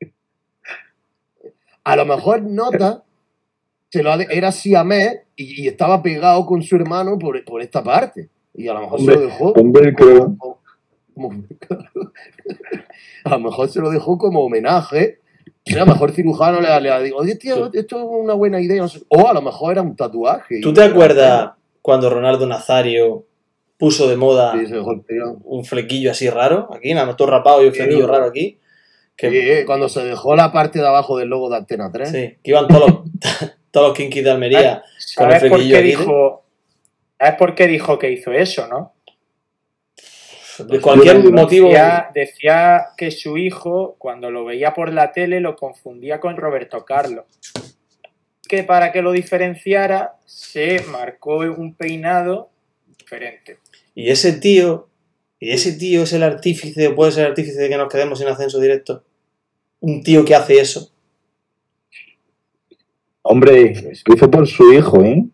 [0.00, 0.08] la-
[1.84, 3.02] a lo mejor Nota
[3.90, 7.62] se lo ha de- era siamés y, y estaba pegado con su hermano por, por
[7.62, 8.28] esta parte.
[8.54, 9.52] Y a lo mejor Hombre, se lo dejó.
[9.54, 10.34] Con velcro.
[10.38, 10.58] como-
[11.14, 11.44] como-
[13.24, 15.18] a lo mejor se lo dejó como homenaje.
[15.74, 18.82] A lo mejor cirujano le, le ha dicho, oye, tío, esto es una buena idea.
[18.82, 19.00] no sé.
[19.08, 20.60] O a lo mejor era un tatuaje.
[20.60, 21.50] ¿Tú te acuerdas
[21.82, 23.24] cuando Ronaldo Nazario
[23.76, 24.72] puso de moda Sí,
[25.44, 26.68] un flequillo así raro?
[26.74, 28.58] Aquí, nada más todo rapado y un flequillo raro aquí.
[29.16, 32.08] Que, Sí, eh, cuando se dejó la parte de abajo del logo de Antena 3.
[32.10, 33.00] sí, que iban todos los,
[33.70, 34.82] todos los kinkis de Almería.
[35.16, 36.44] Con el ¿Sabes por flequillo qué dijo?
[37.18, 38.92] ¿Sabes por qué dijo que hizo eso, no?
[40.66, 41.68] De cualquier Yo- motivo.
[41.68, 46.84] Decía, decía que su hijo, cuando lo veía por la tele, lo confundía con Roberto
[46.84, 47.24] Carlos.
[48.48, 52.50] Que para que lo diferenciara, se marcó un peinado
[52.98, 53.58] diferente.
[53.94, 54.88] Y ese tío,
[55.38, 58.28] y ese tío es el artífice, puede ser el artífice de que nos quedemos sin
[58.28, 59.04] ascenso directo.
[59.80, 60.90] Un tío que hace eso.
[63.22, 63.74] Hombre,
[64.06, 65.24] lo hizo por su hijo, ¿eh?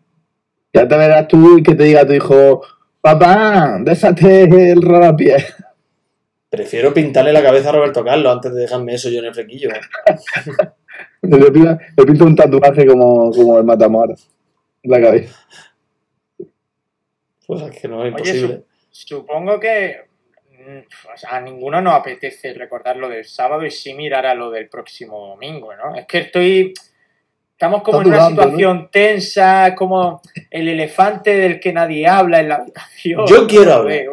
[0.73, 2.61] Ya te verás tú y que te diga tu hijo,
[3.05, 5.37] papá, désate el rarapié.
[6.49, 9.69] Prefiero pintarle la cabeza a Roberto Carlos antes de dejarme eso yo en el flequillo.
[11.21, 14.13] Le pinto, le pinto un tatuaje como, como el Matamora
[14.83, 15.35] en la cabeza.
[17.47, 18.63] Pues es que no es Oye, imposible.
[18.91, 20.05] su- supongo que
[20.51, 24.35] mm, o sea, a ninguno nos apetece recordar lo del sábado y sí mirar a
[24.35, 25.95] lo del próximo domingo, ¿no?
[25.95, 26.73] Es que estoy...
[27.55, 32.55] Estamos como en una situación tensa, como el elefante del que nadie habla en la
[32.55, 33.25] habitación.
[33.27, 34.03] Yo quiero hablar.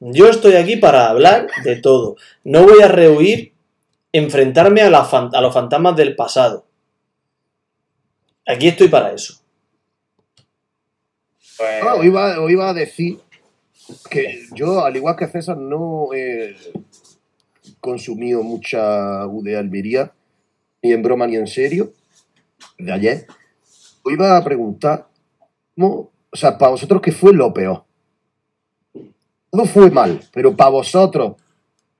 [0.00, 2.16] Yo estoy aquí para hablar de todo.
[2.44, 3.54] No voy a rehuir
[4.12, 6.66] enfrentarme a, la fan- a los fantasmas del pasado.
[8.46, 9.40] Aquí estoy para eso.
[11.56, 13.18] Pues, Ah, os iba, os iba a decir
[14.10, 16.54] que yo, al igual que César, no he
[17.80, 20.12] consumido mucha de Almería,
[20.82, 21.92] ni en broma ni en serio,
[22.78, 23.26] de ayer.
[24.02, 25.06] Os iba a preguntar,
[25.74, 27.84] ¿cómo- o sea, para vosotros, ¿qué fue lo peor?
[29.52, 31.34] No fue mal, pero para vosotros,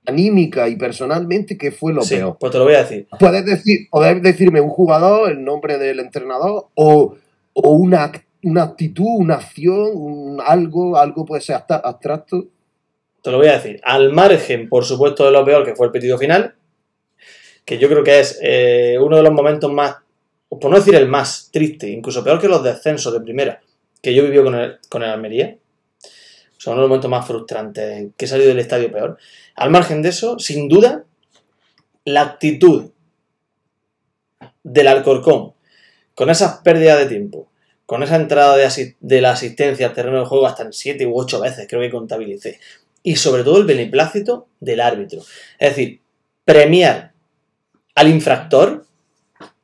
[0.06, 2.36] anímica y personalmente, ¿qué fue lo Sí, peor?
[2.38, 3.08] pues te lo voy a decir.
[3.18, 7.16] Puedes decir, podés decirme un jugador, el nombre del entrenador, o,
[7.54, 8.12] o una,
[8.44, 12.44] una actitud, una acción, un algo, algo puede ser hasta abstracto.
[13.22, 13.80] Te lo voy a decir.
[13.84, 16.54] Al margen, por supuesto, de lo peor que fue el pedido final,
[17.64, 19.96] que yo creo que es eh, uno de los momentos más,
[20.58, 23.60] por no decir el más triste, incluso peor que los descensos de primera,
[24.02, 25.56] que yo viví con el, con el Almería.
[26.66, 29.16] De los momentos más frustrantes, que he salido del estadio peor.
[29.54, 31.04] Al margen de eso, sin duda,
[32.04, 32.90] la actitud
[34.62, 35.54] del Alcorcón,
[36.14, 37.48] con esas pérdidas de tiempo,
[37.86, 41.18] con esa entrada de, de la asistencia al terreno de juego hasta en 7 u
[41.18, 42.60] 8 veces, creo que contabilicé,
[43.02, 45.20] y sobre todo el beneplácito del árbitro.
[45.58, 46.00] Es decir,
[46.44, 47.12] premiar
[47.94, 48.86] al infractor,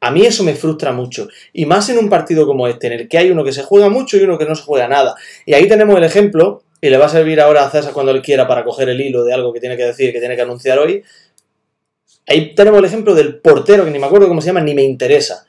[0.00, 1.28] a mí eso me frustra mucho.
[1.52, 3.88] Y más en un partido como este, en el que hay uno que se juega
[3.88, 5.14] mucho y uno que no se juega nada.
[5.44, 8.22] Y ahí tenemos el ejemplo, y le va a servir ahora a César cuando él
[8.22, 10.78] quiera para coger el hilo de algo que tiene que decir, que tiene que anunciar
[10.78, 11.02] hoy.
[12.28, 14.82] Ahí tenemos el ejemplo del portero, que ni me acuerdo cómo se llama, ni me
[14.82, 15.46] interesa.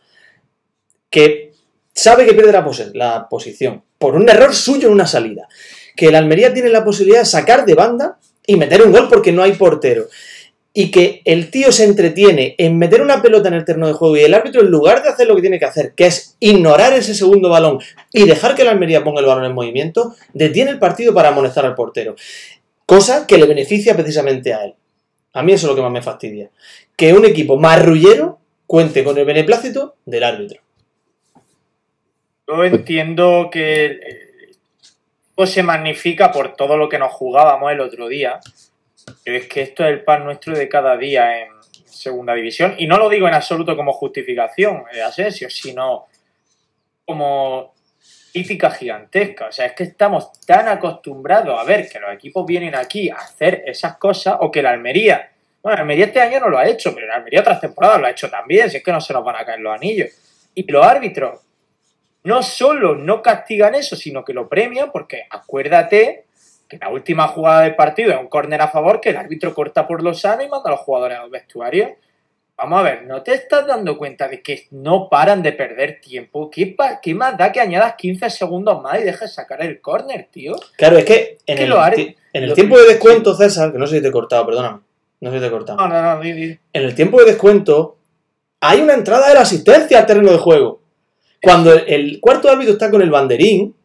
[1.09, 1.51] Que
[1.93, 5.47] sabe que pierde la, la posición por un error suyo en una salida.
[5.95, 9.31] Que el Almería tiene la posibilidad de sacar de banda y meter un gol porque
[9.31, 10.07] no hay portero.
[10.79, 14.15] Y que el tío se entretiene en meter una pelota en el terreno de juego
[14.15, 16.93] y el árbitro, en lugar de hacer lo que tiene que hacer, que es ignorar
[16.93, 17.79] ese segundo balón
[18.13, 21.65] y dejar que el Almería ponga el balón en movimiento, detiene el partido para amonestar
[21.65, 22.15] al portero.
[22.85, 24.75] Cosa que le beneficia precisamente a él.
[25.33, 26.51] A mí eso es lo que más me fastidia.
[26.95, 28.37] Que un equipo marrullero
[28.67, 30.61] cuente con el beneplácito del árbitro.
[32.47, 33.99] Yo entiendo que
[35.33, 38.39] pues se magnifica por todo lo que nos jugábamos el otro día.
[39.25, 41.49] Es que esto es el pan nuestro de cada día en
[41.85, 42.75] segunda división.
[42.77, 46.05] Y no lo digo en absoluto como justificación, eh, Asensio, sino
[47.05, 47.73] como
[48.31, 49.47] crítica gigantesca.
[49.47, 53.15] O sea, es que estamos tan acostumbrados a ver que los equipos vienen aquí a
[53.15, 55.31] hacer esas cosas o que la Almería.
[55.61, 58.05] Bueno, la Almería este año no lo ha hecho, pero la Almería otras temporadas lo
[58.05, 58.69] ha hecho también.
[58.69, 60.11] Si es que no se nos van a caer los anillos.
[60.53, 61.41] Y los árbitros
[62.23, 66.26] no solo no castigan eso, sino que lo premian porque acuérdate
[66.67, 69.87] que la última jugada del partido es un córner a favor que el árbitro corta
[69.87, 71.95] por lo sano y manda a los jugadores al vestuario.
[72.57, 76.49] Vamos a ver, ¿no te estás dando cuenta de que no paran de perder tiempo?
[76.49, 76.75] ¿Qué,
[77.13, 80.55] más da que añadas 15 segundos más y dejes sacar el córner, tío?
[80.75, 81.71] Claro, es que en el,
[82.33, 84.79] en tiempo de descuento, César, que no sé si te he cortado, perdóname.
[85.21, 85.77] No sé si te he cortado.
[85.77, 86.59] No, no, no, di, di.
[86.73, 87.97] En el tiempo de descuento
[88.59, 90.81] hay una entrada de la asistencia al terreno de juego.
[91.43, 93.75] Cuando el, el cuarto árbitro está con el banderín,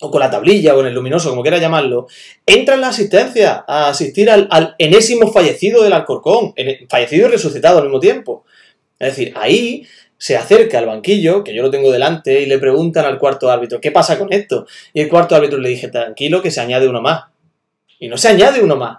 [0.00, 2.06] o con la tablilla, o con el luminoso, como quiera llamarlo,
[2.46, 7.78] entra en la asistencia a asistir al, enésimo fallecido del Alcorcón, en- fallecido y resucitado
[7.78, 8.44] al mismo tiempo.
[8.98, 13.04] Es decir, ahí se acerca al banquillo, que yo lo tengo delante, y le preguntan
[13.06, 14.66] al cuarto árbitro, ¿qué pasa con esto?
[14.92, 17.24] Y el cuarto árbitro le dije, tranquilo, que se añade uno más.
[18.00, 18.98] Y no se añade uno más,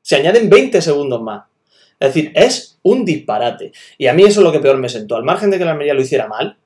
[0.00, 1.44] se añaden 20 segundos más.
[2.00, 3.72] Es decir, es un disparate.
[3.98, 5.16] Y a mí eso es lo que peor me sentó.
[5.16, 6.56] Al margen de que la Almería lo hiciera mal,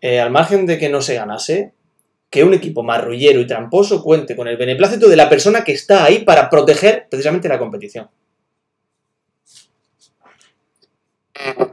[0.00, 1.72] eh, al margen de que no se ganase,
[2.30, 6.04] que un equipo marrullero y tramposo cuente con el beneplácito de la persona que está
[6.04, 8.08] ahí para proteger precisamente la competición.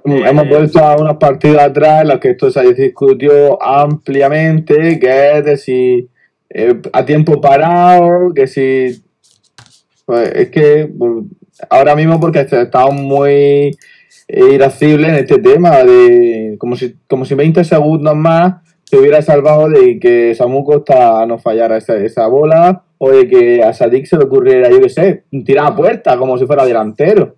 [0.05, 5.45] Hemos vuelto a unos partidos atrás en los que esto se discutió ampliamente, que es
[5.45, 6.09] de si
[6.49, 9.03] eh, a tiempo parado, que si
[10.05, 11.25] Pues es que pues,
[11.69, 13.75] ahora mismo porque estamos muy
[14.27, 19.67] irascibles en este tema de como si, como si 20 segundos más se hubiera salvado
[19.67, 24.17] de que Samu Costa no fallara esa, esa bola o de que a Sadik se
[24.17, 27.35] le ocurriera, yo qué sé, tirar puerta como si fuera delantero.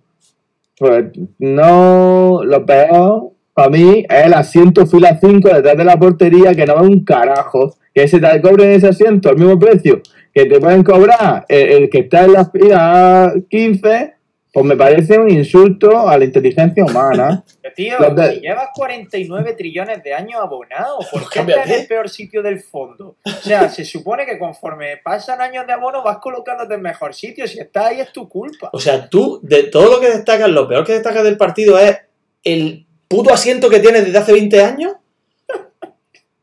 [0.78, 1.06] Pues
[1.40, 6.66] no, lo peor para mí es el asiento fila 5 detrás de la portería que
[6.66, 7.76] no va un carajo.
[7.92, 11.90] Que se te cobren ese asiento al mismo precio que te pueden cobrar el, el
[11.90, 14.17] que está en la fila 15
[14.54, 17.44] pues me parece un insulto a la inteligencia humana.
[17.76, 21.62] Tío, de- si llevas 49 trillones de años abonado, ¿por qué Cámbiate.
[21.62, 23.18] estás en el peor sitio del fondo?
[23.24, 27.48] O sea, se supone que conforme pasan años de abono vas colocándote en mejor sitio.
[27.48, 28.70] Si estás ahí es tu culpa.
[28.74, 31.98] O sea, tú, de todo lo que destacas, lo peor que destacas del partido es
[32.44, 34.94] el puto asiento que tienes desde hace 20 años.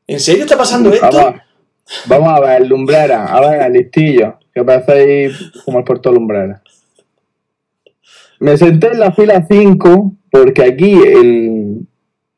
[0.06, 1.08] ¿En serio está pasando esto?
[1.10, 1.40] Vamos,
[2.06, 6.62] vamos a ver, Lumbrera, a ver, listillo, que parecéis como el puerto Lumbrera.
[8.44, 11.86] Me senté en la fila 5 porque aquí el,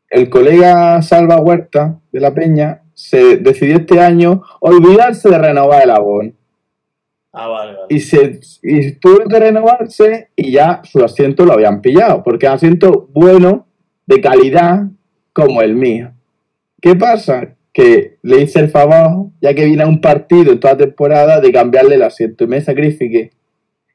[0.08, 5.90] el colega Salva Huerta de la Peña se decidió este año olvidarse de renovar el
[5.90, 6.32] abono.
[7.32, 7.86] Ah, vale, vale.
[7.88, 12.50] Y, se, y tuvo que renovarse y ya su asiento lo habían pillado, porque es
[12.50, 13.66] un asiento bueno,
[14.06, 14.84] de calidad,
[15.32, 16.12] como el mío.
[16.80, 17.56] ¿Qué pasa?
[17.72, 21.50] Que le hice el favor, ya que vine a un partido en toda temporada, de
[21.50, 23.32] cambiarle el asiento y me sacrifiqué.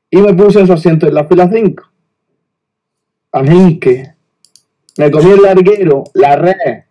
[0.09, 1.90] Y me puse en su asiento en la fila 5.
[3.31, 4.13] A mí que
[4.97, 6.83] me comí el larguero, la red,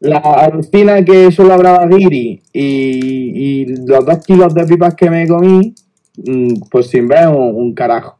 [0.00, 5.26] la alucina que solo hablaba Giri y, y los dos kilos de pipas que me
[5.26, 5.74] comí,
[6.16, 8.18] mm, pues sin ver un, un carajo.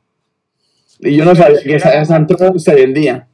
[1.01, 3.29] Y yo no sabía que esa, esa se vendía.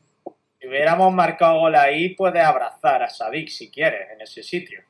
[0.60, 4.80] Si hubiéramos marcado gol ahí, puedes abrazar a Sadik si quieres en ese sitio.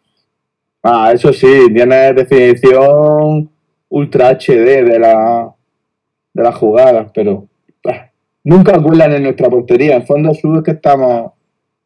[0.82, 3.50] Ah, eso sí, tiene definición
[3.88, 5.54] ultra HD de la
[6.34, 7.46] de las jugadas, pero
[8.44, 9.96] nunca cuelan en nuestra portería.
[9.96, 11.32] En fondo sur es que estamos.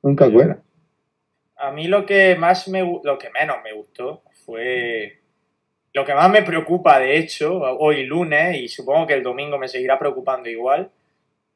[0.02, 0.62] Nunca cuelan.
[1.56, 5.18] A mí lo que más me lo que menos me gustó fue
[5.92, 9.68] lo que más me preocupa, de hecho, hoy lunes, y supongo que el domingo me
[9.68, 10.90] seguirá preocupando igual,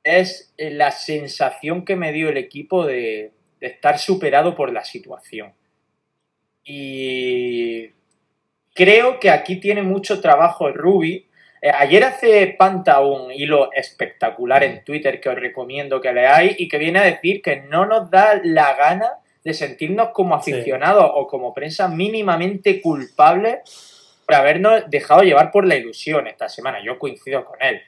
[0.02, 4.84] es eh, la sensación que me dio el equipo de, de estar superado por la
[4.84, 5.52] situación.
[6.64, 7.90] Y
[8.74, 11.26] creo que aquí tiene mucho trabajo el Ruby.
[11.64, 16.68] Eh, ayer hace Panta un hilo espectacular en Twitter que os recomiendo que leáis y
[16.68, 19.12] que viene a decir que no nos da la gana
[19.44, 20.52] de sentirnos como Sí.
[20.52, 23.60] aficionados o como prensa mínimamente culpables
[24.26, 26.82] por habernos dejado llevar por la ilusión esta semana.
[26.84, 27.80] Yo coincido con él.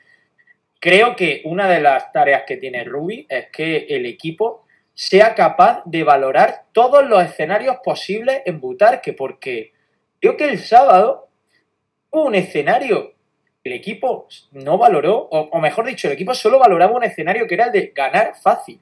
[0.79, 5.83] Creo que una de las tareas que tiene Ruby es que el equipo sea capaz
[5.85, 9.73] de valorar todos los escenarios posibles en Butarque, porque
[10.21, 11.29] creo que el sábado
[12.11, 13.14] hubo un escenario
[13.65, 17.67] el equipo no valoró, o, mejor dicho, el equipo solo valoraba un escenario que era
[17.67, 18.79] el de ganar fácil.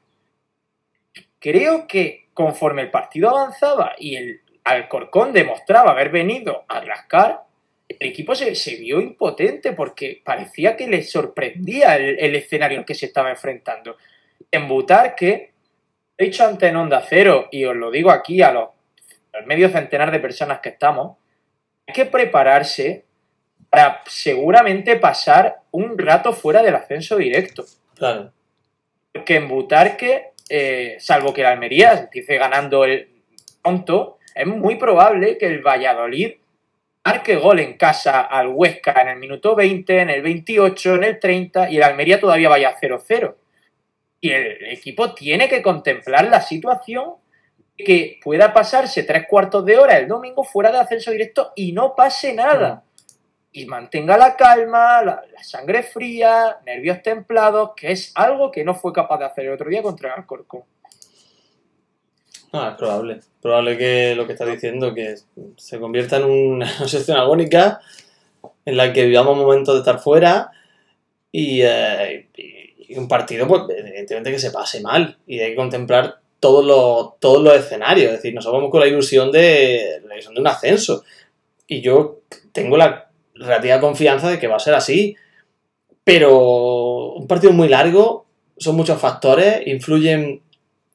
[1.39, 7.45] Creo que conforme el partido avanzaba y el Alcorcón demostraba haber venido a rascar,
[7.89, 12.85] el equipo se, se vio impotente porque parecía que le sorprendía el, el escenario al
[12.85, 13.97] que se estaba enfrentando.
[14.51, 15.53] En Butarque,
[16.17, 18.71] he dicho antes en Onda Cero, y os lo digo aquí a los,
[19.33, 21.19] al medio centenar de personas que estamos,
[21.87, 23.05] hay que prepararse
[23.73, 27.65] para seguramente pasar un rato fuera del ascenso directo.
[27.95, 28.31] Claro.
[29.11, 33.09] Porque en Butarque, eh, salvo que la Almería empiece ganando el
[33.63, 36.33] pronto, es muy probable que el Valladolid
[37.03, 41.19] marque gol en casa al Huesca en el minuto 20, en el 28, en el
[41.19, 43.35] 30 y el Almería todavía vaya 0-0.
[44.21, 47.15] Y el equipo tiene que contemplar la situación
[47.79, 51.73] de que pueda pasarse tres cuartos de hora el domingo fuera de ascenso directo y
[51.73, 52.85] no pase nada.
[53.53, 58.93] Y mantenga la calma, la, sangre fría, nervios templados, que es algo que no fue
[58.93, 60.63] capaz de hacer el otro día contra el Alcorcón.
[62.53, 63.21] No, es probable.
[63.41, 65.17] Probable que lo que estás diciendo, que
[65.57, 67.81] se convierta en una sección agónica
[68.65, 70.51] en la que vivamos momentos de estar fuera
[71.31, 75.57] y, eh, y- y un partido, pues, evidentemente que se pase mal y hay que
[75.57, 78.07] contemplar todos los, todos los escenarios.
[78.11, 81.05] Es decir, nos vamos con la ilusión de, la ilusión de un ascenso.
[81.67, 82.21] Y yo
[82.53, 85.17] tengo la relativa confianza de que va a ser así.
[86.05, 88.27] Pero un partido muy largo,
[88.57, 90.43] son muchos factores, influyen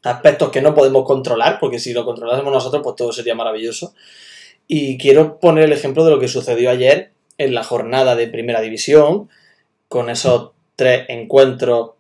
[0.04, 3.94] aspectos que no podemos controlar, porque si lo controlásemos nosotros, pues todo sería maravilloso.
[4.68, 8.62] Y quiero poner el ejemplo de lo que sucedió ayer en la jornada de Primera
[8.62, 9.30] División,
[9.88, 11.92] con esos tres encuentros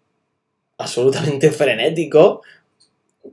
[0.77, 2.39] absolutamente frenéticos,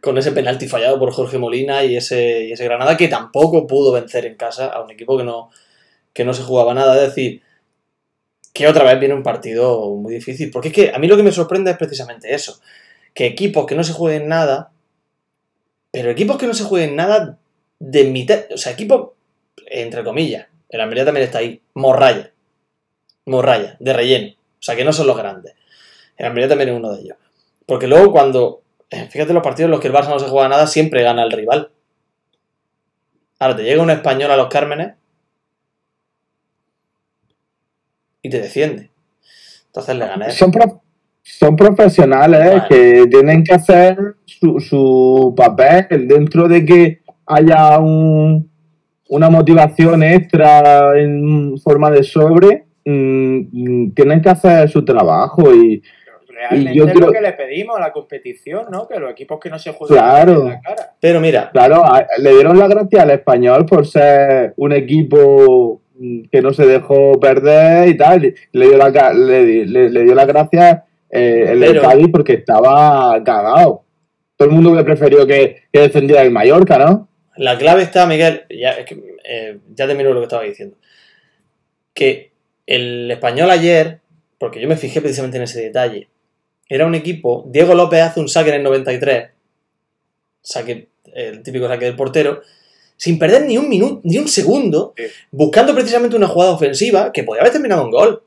[0.01, 3.93] con ese penalti fallado por Jorge Molina y ese, y ese Granada que tampoco pudo
[3.93, 5.51] vencer en casa a un equipo que no,
[6.15, 6.95] que no se jugaba nada.
[6.95, 7.43] Es decir,
[8.55, 10.51] que otra vez viene un partido muy difícil.
[10.51, 12.61] Porque es que a mí lo que me sorprende es precisamente eso.
[13.13, 14.71] Que equipos que no se jueguen nada,
[15.91, 17.39] pero equipos que no se jueguen nada
[17.79, 19.11] de mitad, o sea, equipos,
[19.67, 22.33] entre comillas, el Almería también está ahí, morraya,
[23.27, 25.55] morraya, de relleno, o sea, que no son los grandes.
[26.17, 27.17] El Almería también es uno de ellos.
[27.67, 30.49] Porque luego cuando, eh, fíjate los partidos en los que el Barça no se juega
[30.49, 31.71] nada, siempre gana el rival.
[33.39, 34.95] Ahora te llega un español a los Cármenes
[38.25, 38.91] y te defiende.
[39.67, 40.31] Entonces le gané.
[40.31, 40.83] Son, pro-
[41.23, 42.65] son profesionales Vale.
[42.69, 48.51] que tienen que hacer su, su papel dentro de que haya un,
[49.09, 52.65] una motivación extra en forma de sobre.
[52.85, 55.83] mm, tienen que hacer su trabajo y
[56.29, 58.87] Realmente yo es creo- lo que le pedimos a la competición, ¿no?
[58.89, 60.43] Que los equipos que no se juegan Claro.
[60.43, 60.91] en la cara.
[61.01, 61.83] Pero mira, Claro,
[62.19, 65.81] le dieron la gracia al español por ser un equipo
[66.31, 68.35] que no se dejó perder y tal.
[68.53, 73.23] Le dio la, le, le- le dio la gracia eh, el del Cádiz porque estaba
[73.25, 73.85] cagado.
[74.37, 77.09] Todo el mundo le prefirió que, que defendiera el Mallorca, ¿no?
[77.37, 80.77] La clave está, Miguel, ya, es que, eh, ya termino lo que estaba diciendo.
[81.93, 82.33] Que
[82.67, 84.01] el español ayer,
[84.39, 86.09] porque yo me fijé precisamente en ese detalle,
[86.69, 89.31] era un equipo, Diego López hace un saque en el 93,
[90.41, 92.41] saque, el típico saque del portero,
[92.97, 95.05] sin perder ni un minuto, ni un segundo, Sí.
[95.31, 98.23] buscando precisamente una jugada ofensiva que podía haber terminado en gol,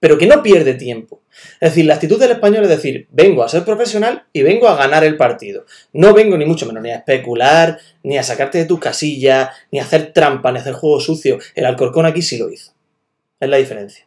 [0.00, 1.20] pero que no pierde tiempo.
[1.60, 4.76] Es decir, la actitud del español es decir, vengo a ser profesional y vengo a
[4.76, 5.64] ganar el partido.
[5.92, 9.78] No vengo ni mucho menos ni a especular, ni a sacarte de tus casillas, ni
[9.78, 11.38] a hacer trampa, ni a hacer juego sucio.
[11.54, 12.72] El Alcorcón aquí sí lo hizo.
[13.40, 14.06] Es la diferencia.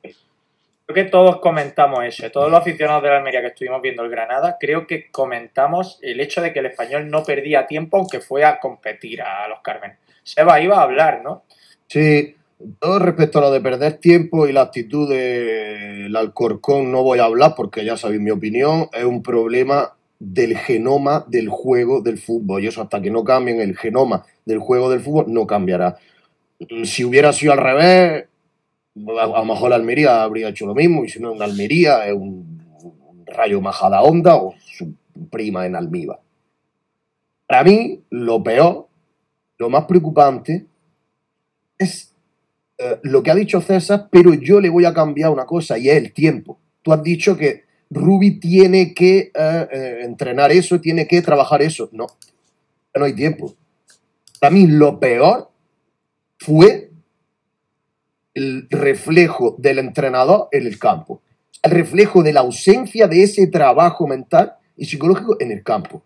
[0.89, 2.31] Creo que todos comentamos eso.
[2.31, 6.19] Todos los aficionados de la Almería que estuvimos viendo el Granada, creo que comentamos el
[6.19, 9.97] hecho de que el español no perdía tiempo aunque fue a competir a los Carmen.
[10.23, 11.43] Seba iba a hablar, ¿no?
[11.85, 12.35] Sí,
[12.79, 17.25] todo respecto a lo de perder tiempo y la actitud del Alcorcón no voy a
[17.25, 22.63] hablar porque ya sabéis mi opinión, es un problema del genoma del juego del fútbol
[22.63, 25.97] y eso hasta que no cambien el genoma del juego del fútbol no cambiará.
[26.83, 28.28] Si hubiera sido al revés,
[28.95, 32.63] a, lo mejor Almería habría hecho lo mismo y si no en Almería es un,
[32.81, 34.93] un rayo majada onda o su
[35.29, 36.19] prima en Almíbar.
[37.47, 38.87] Para mí, lo peor,
[39.57, 40.67] lo más preocupante
[41.77, 42.13] es
[42.77, 45.89] eh, lo que ha dicho César, pero yo le voy a cambiar una cosa y
[45.89, 46.59] es el tiempo.
[46.83, 51.89] Tú has dicho que Ruby tiene que eh, eh, entrenar eso, tiene que trabajar eso.
[51.91, 52.07] No,
[52.95, 53.55] no hay tiempo.
[54.39, 55.49] Para mí lo peor
[56.37, 56.88] fue
[58.33, 61.21] el reflejo del entrenador en el campo.
[61.61, 66.03] El reflejo de la ausencia de ese trabajo mental y psicológico en el campo.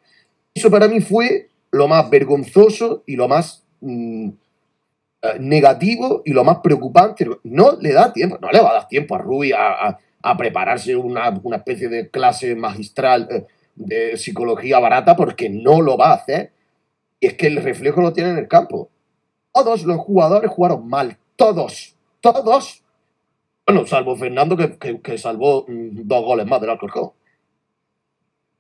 [0.54, 4.30] Eso para mí fue lo más vergonzoso y lo más mm,
[5.22, 7.28] eh, negativo y lo más preocupante.
[7.44, 10.96] No le da tiempo, no le va a dar tiempo a Rubí a, a- prepararse
[10.96, 13.46] una, una especie de clase magistral eh,
[13.76, 16.52] de psicología barata porque no lo va a hacer.
[17.20, 18.90] Y es que el reflejo lo tiene en el campo.
[19.54, 21.93] Todos los jugadores jugaron mal, todos,
[22.24, 22.84] todos.
[23.68, 27.12] Bueno, salvo Fernando que, que- que salvó mm, dos goles más del Alcorcón.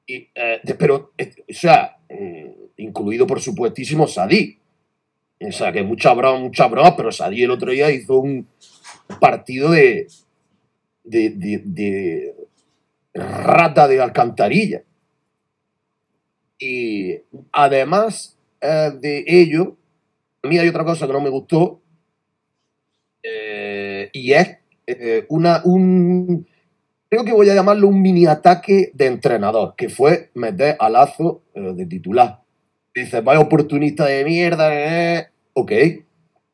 [0.05, 4.59] Y, eh, pero, eh, o sea, mm, incluido por supuestísimo Sadí.
[5.41, 8.47] O sea, que mucha broma, mucha broma, pero Sadí el otro día hizo un
[9.21, 10.07] partido de,
[11.03, 12.35] de, de, de
[13.13, 14.83] rata de alcantarilla.
[16.59, 17.17] Y
[17.51, 19.75] además eh, de ello,
[20.43, 21.81] a mí hay otra cosa que no me gustó,
[24.13, 24.57] y es
[24.87, 26.47] eh, una, un,
[27.09, 31.41] creo que voy a llamarlo un mini ataque de entrenador, que fue meter a Lazo
[31.53, 32.41] eh, de titular.
[32.95, 35.27] Dice, vaya oportunista de mierda, eh".
[35.53, 35.71] ok,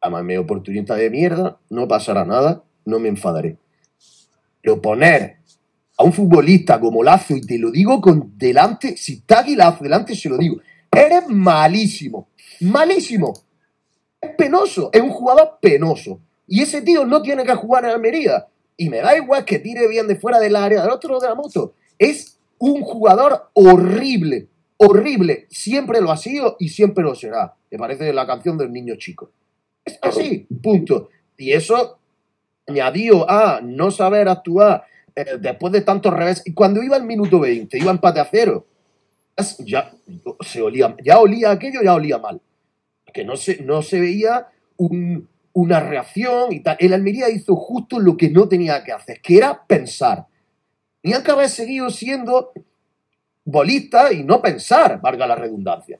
[0.01, 3.57] además oportunista de mierda, no pasará nada, no me enfadaré.
[4.61, 5.37] Pero poner
[5.97, 9.83] a un futbolista como Lazo, y te lo digo con delante, si está aquí Lazo
[9.83, 12.29] delante, se lo digo, eres malísimo,
[12.61, 13.33] malísimo.
[14.21, 16.21] Es penoso, es un jugador penoso.
[16.49, 18.47] Y ese tío no tiene que jugar en Almería.
[18.75, 21.35] Y me da igual que tire bien de fuera del área, del otro de la
[21.35, 21.73] moto.
[21.97, 24.47] Es un jugador horrible,
[24.77, 25.45] horrible.
[25.49, 27.53] Siempre lo ha sido y siempre lo será.
[27.69, 29.31] Me parece la canción del niño chico.
[29.85, 31.09] Es así, punto.
[31.37, 31.99] Y eso
[32.67, 34.83] añadido a no saber actuar
[35.15, 36.41] eh, después de tantos revés.
[36.45, 38.65] Y cuando iba al minuto 20, iba empate a cero.
[39.59, 39.91] Ya,
[40.41, 42.41] se olía, ya olía aquello, ya olía mal.
[43.13, 44.47] Que no se, no se veía
[44.77, 46.77] un- una reacción y tal.
[46.79, 50.25] El Almería hizo justo lo que no tenía que hacer, que era pensar.
[51.01, 52.51] Tenían que haber seguido siendo
[53.45, 55.99] bolistas y no pensar, valga la redundancia.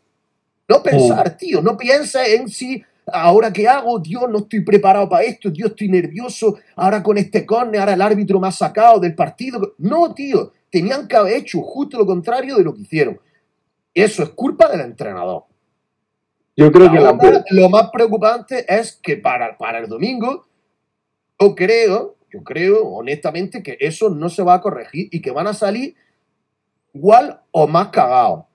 [0.68, 4.00] No pensar, tío, no pienses en si ¿ahora qué hago?
[4.00, 8.02] Dios, no estoy preparado para esto, Dios, estoy nervioso, ahora con este córner, ahora el
[8.02, 9.76] árbitro me ha sacado del partido.
[9.78, 13.20] No, tío, tenían que haber hecho justo lo contrario de lo que hicieron.
[13.94, 15.46] Eso es culpa del entrenador.
[16.60, 17.14] Yo creo que la,
[17.52, 20.46] lo más preocupante es que para, para el domingo,
[21.40, 25.48] yo creo, yo creo honestamente que eso no se va a corregir y que van
[25.48, 25.96] a salir
[26.94, 28.46] igual o más cagados.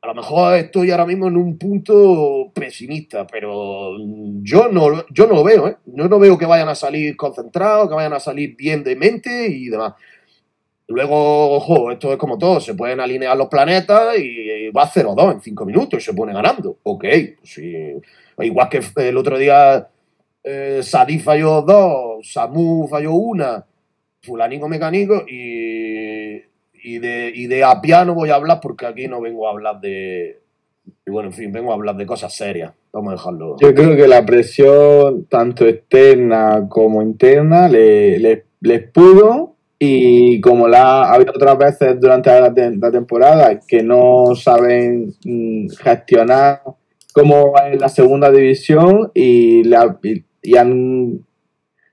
[0.00, 3.96] A lo mejor estoy ahora mismo en un punto pesimista, pero
[4.42, 5.76] yo no, lo- yo no lo veo, ¿eh?
[5.86, 9.46] Yo no veo que vayan a salir concentrados, que vayan a salir bien de mente
[9.46, 9.94] y demás.
[10.92, 15.40] Luego, ojo, esto es como todo, se pueden alinear los planetas y va 0-2 en
[15.40, 16.78] 5 minutos y se pone ganando.
[16.84, 17.00] Ok,
[17.38, 17.74] pues sí.
[18.38, 19.88] Igual que el otro día
[20.44, 23.64] eh, Sadí falló dos, Samu falló una,
[24.22, 26.36] Fulanico Mecánico y,
[26.82, 29.80] y, de, y de Apia no voy a hablar porque aquí no vengo a hablar
[29.80, 30.40] de...
[31.06, 32.72] Bueno, en fin, vengo a hablar de cosas serias.
[32.92, 33.56] Vamos a dejarlo.
[33.60, 39.54] Yo creo que la presión, tanto externa como interna, le, le- les pudo.
[39.84, 45.12] Y como la ha habido otras veces durante la, te- la temporada, que no saben
[45.24, 46.62] mm, gestionar
[47.12, 49.98] cómo es la segunda división y, le ha,
[50.60, 51.26] han,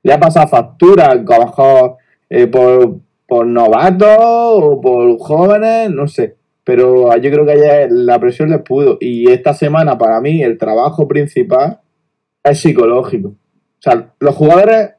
[0.03, 1.95] le ha pasado factura, a lo mejor
[2.29, 6.35] eh, por, por novatos o por jóvenes, no sé.
[6.63, 8.99] Pero yo creo que ayer la presión les pudo.
[9.01, 11.79] Y esta semana, para mí, el trabajo principal
[12.43, 13.29] es psicológico.
[13.29, 14.91] O sea, los jugadores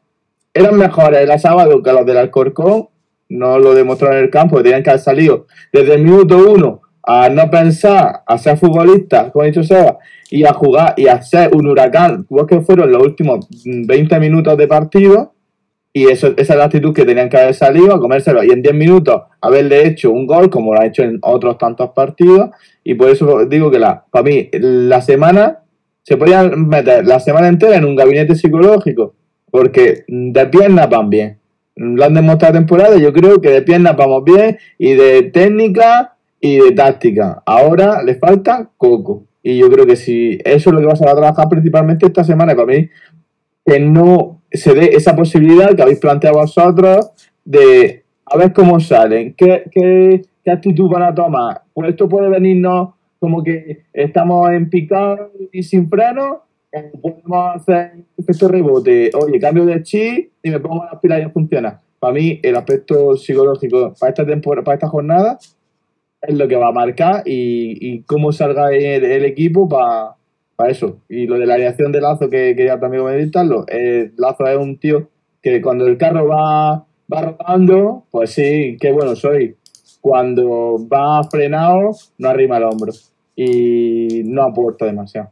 [0.54, 2.88] eran mejores el sábado que los del Alcorcón.
[3.28, 7.28] No lo demostraron en el campo, tenían que haber salido desde el minuto uno a
[7.28, 9.98] no pensar, a ser futbolistas, como ha dicho Seba,
[10.30, 14.20] y a jugar y a ser un huracán, igual que fueron los últimos mm, 20
[14.20, 15.34] minutos de partido.
[15.92, 18.44] Y eso, esa es la actitud que tenían que haber salido, a comérselo.
[18.44, 21.90] Y en 10 minutos haberle hecho un gol, como lo ha hecho en otros tantos
[21.90, 22.50] partidos.
[22.84, 25.60] Y por eso digo que la, para mí, la semana,
[26.02, 29.14] se podían meter la semana entera en un gabinete psicológico.
[29.50, 31.38] Porque de piernas van bien.
[31.76, 32.98] Lo han demostrado temporada.
[32.98, 34.58] Yo creo que de piernas vamos bien.
[34.78, 37.42] Y de técnica y de táctica.
[37.46, 39.24] Ahora le falta coco.
[39.42, 42.54] Y yo creo que si eso es lo que vas a trabajar principalmente esta semana,
[42.54, 42.88] para mí,
[43.64, 47.10] que no se dé esa posibilidad que habéis planteado vosotros
[47.44, 51.62] de a ver cómo salen, qué, qué, qué actitud van a tomar.
[51.72, 56.42] Pues esto puede venirnos como que estamos en picado y sin freno,
[57.02, 61.80] podemos hacer efecto rebote, oye, cambio de chip y me pongo las pilas y funciona.
[61.98, 65.38] Para mí, el aspecto psicológico para esta temporada, para esta jornada,
[66.22, 70.16] es lo que va a marcar y, y cómo salga el, el equipo para
[70.60, 70.98] para eso.
[71.08, 74.76] Y lo de la alineación de Lazo, que quería también comentarlo, eh, Lazo es un
[74.76, 75.08] tío
[75.42, 79.56] que cuando el carro va, va rodando, pues sí, qué bueno soy.
[80.02, 82.92] Cuando va frenado, no arrima el hombro
[83.34, 85.30] y no aporta demasiado.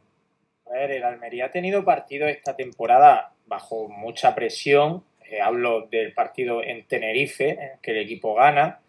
[0.69, 5.03] A ver, el Almería ha tenido partidos esta temporada bajo mucha presión.
[5.31, 8.81] Eh, hablo del partido en Tenerife, que el equipo gana.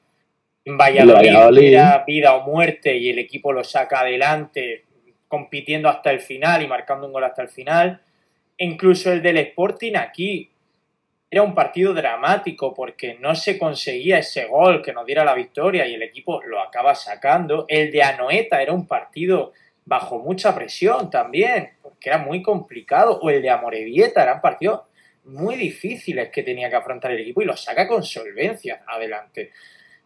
[0.66, 1.74] En Valladolid, Valladolid.
[1.74, 4.84] era vida o muerte y el equipo lo saca adelante,
[5.28, 8.02] compitiendo hasta el final y marcando un gol hasta el final.
[8.58, 10.50] E incluso el del Sporting aquí
[11.32, 15.88] era un partido dramático porque no se conseguía ese gol que nos diera la victoria
[15.88, 17.66] y el equipo lo acaba sacando.
[17.68, 19.54] El de Anoeta era un partido
[19.90, 23.20] bajo mucha presión también, porque era muy complicado.
[23.22, 24.82] O el de Amorebieta, eran partidos
[25.26, 29.52] muy difíciles que tenía que afrontar el equipo y los saca con solvencia adelante.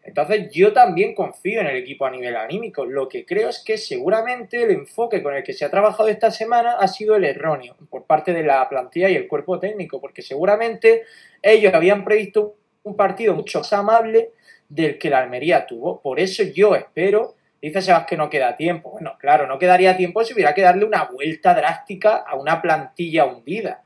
[0.02, 2.84] Entonces yo también confío en el equipo a nivel anímico.
[2.84, 6.30] Lo que creo es que seguramente el enfoque con el que se ha trabajado esta
[6.30, 10.20] semana ha sido el erróneo por parte de la plantilla y el cuerpo técnico, porque
[10.22, 11.04] seguramente
[11.42, 14.32] ellos habían previsto un partido mucho más amable
[14.68, 16.00] del que la Almería tuvo.
[16.02, 17.34] Por eso yo espero,
[17.68, 18.90] dice Sebas que no queda tiempo.
[18.92, 23.24] Bueno, claro, no quedaría tiempo si hubiera que darle una vuelta drástica a una plantilla
[23.24, 23.82] hundida.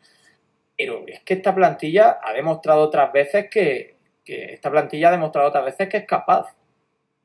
[0.76, 5.49] Pero es que esta plantilla ha demostrado otras veces que, que esta plantilla ha demostrado
[5.49, 6.55] otras veces que es capaz.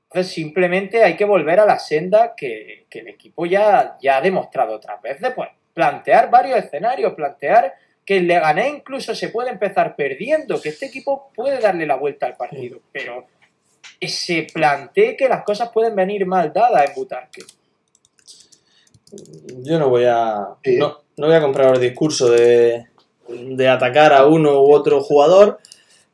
[0.10, 4.22] Entonces simplemente hay que volver a la senda que, que el equipo ya, ya ha
[4.22, 5.34] demostrado otras veces.
[5.34, 7.74] Pues plantear varios escenarios, plantear
[8.06, 12.26] que el Leganés incluso se puede empezar perdiendo, que este equipo puede darle la vuelta
[12.26, 13.26] al partido, pero
[14.08, 17.44] se plantee que las cosas pueden venir mal dadas en Butarque.
[19.64, 20.48] Yo no voy a.
[20.64, 20.78] Sí.
[20.78, 22.88] No, no voy a comprar el discurso de,
[23.28, 25.60] de atacar a uno u otro jugador,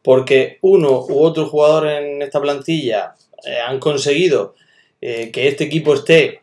[0.03, 3.15] porque uno u otro jugador en esta plantilla
[3.45, 4.55] eh, han conseguido
[5.01, 6.41] eh, que este equipo esté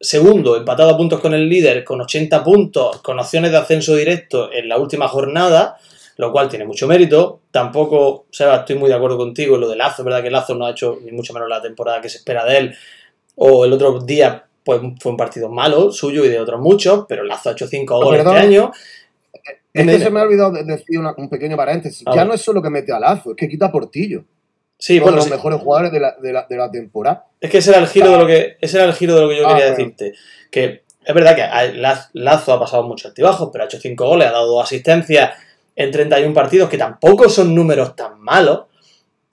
[0.00, 4.52] segundo, empatado a puntos con el líder, con 80 puntos, con opciones de ascenso directo
[4.52, 5.78] en la última jornada,
[6.16, 7.40] lo cual tiene mucho mérito.
[7.50, 10.54] Tampoco, Seba, estoy muy de acuerdo contigo en lo de Lazo, es verdad que Lazo
[10.54, 12.76] no ha hecho ni mucho menos la temporada que se espera de él.
[13.36, 17.22] O el otro día pues fue un partido malo, suyo y de otros muchos, pero
[17.24, 18.36] Lazo ha hecho cinco goles perdón.
[18.36, 18.72] este año.
[19.32, 20.04] Es Dime, que dime.
[20.04, 22.04] se me ha olvidado de- decir una- un pequeño paréntesis.
[22.14, 24.24] Ya no es solo que mete a Lazo, es que quita a Portillo.
[24.78, 25.30] Sí, uno bueno, de los sí.
[25.32, 27.26] mejores jugadores de la, de la- de la temporada.
[27.40, 29.28] Es que ese era el giro de lo que, ese era el giro de lo
[29.28, 29.76] que yo Ah, quería bueno.
[29.92, 30.14] decirte.
[30.50, 31.78] Que es verdad que
[32.14, 35.30] Lazo ha pasado mucho altibajos, pero ha hecho cinco goles, ha dado dos asistencias
[35.76, 38.64] en 31 partidos, que tampoco son números tan malos.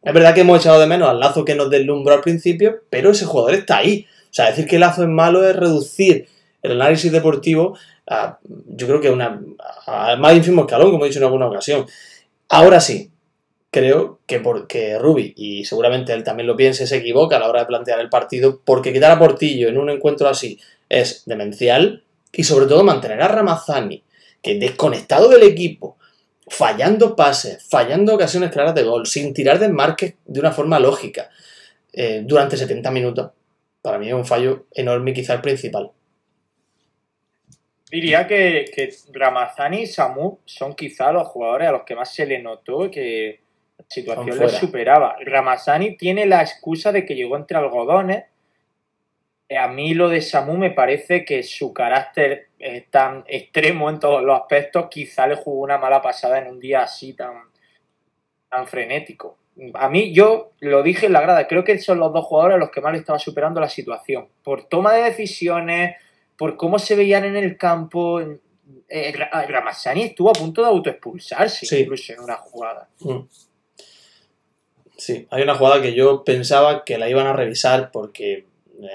[0.01, 3.11] Es verdad que hemos echado de menos al Lazo que nos deslumbró al principio, pero
[3.11, 4.07] ese jugador está ahí.
[4.09, 6.27] O sea, decir que Lazo es malo es reducir
[6.63, 7.77] el análisis deportivo
[8.07, 9.41] a, yo creo que una,
[9.85, 11.85] a más ínfimo escalón, como he dicho en alguna ocasión.
[12.49, 13.11] Ahora sí,
[13.69, 17.61] creo que porque Rubi, y seguramente él también lo piense, se equivoca a la hora
[17.61, 22.43] de plantear el partido, porque quitar a Portillo en un encuentro así es demencial, y
[22.43, 24.03] sobre todo mantener a Ramazani,
[24.41, 25.97] que desconectado del equipo,
[26.51, 31.29] fallando pases, fallando ocasiones claras de gol, sin tirar desmarques de una forma lógica,
[31.93, 33.31] eh, durante 70 minutos,
[33.81, 35.91] para mí es un fallo enorme quizá el principal.
[37.89, 42.25] Diría que, que Ramazani y Samu son quizá los jugadores a los que más se
[42.25, 43.39] le notó que
[43.77, 45.15] la situación les superaba.
[45.25, 48.25] Ramazani tiene la excusa de que llegó entre algodones.
[49.47, 52.49] Eh, A mí lo de Samu me parece que su carácter
[52.89, 56.83] tan extremo en todos los aspectos, quizá le jugó una mala pasada en un día
[56.83, 57.33] así tan,
[58.49, 59.37] tan frenético.
[59.73, 62.59] A mí, yo lo dije en la grada, creo que son los dos jugadores a
[62.59, 64.27] los que más le estaba superando la situación.
[64.43, 65.95] Por toma de decisiones,
[66.37, 68.21] por cómo se veían en el campo.
[68.87, 69.13] Eh,
[69.47, 71.79] Ramazani estuvo a punto de autoexpulsarse Sí.
[71.79, 72.87] incluso en una jugada.
[72.99, 73.19] Mm.
[74.97, 78.45] Sí, hay una jugada que yo pensaba que la iban a revisar porque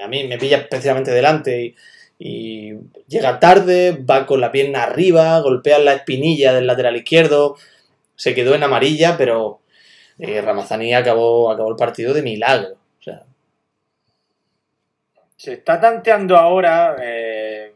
[0.01, 1.75] a mí me pilla especialmente delante y,
[2.19, 2.73] y
[3.07, 7.55] llega tarde, va con la pierna arriba, golpea la espinilla del lateral izquierdo,
[8.15, 9.61] se quedó en amarilla, pero
[10.17, 12.73] eh, acabó, acabó el partido de milagro.
[12.99, 13.23] O sea,
[15.35, 17.73] Se está tanteando ahora, eh,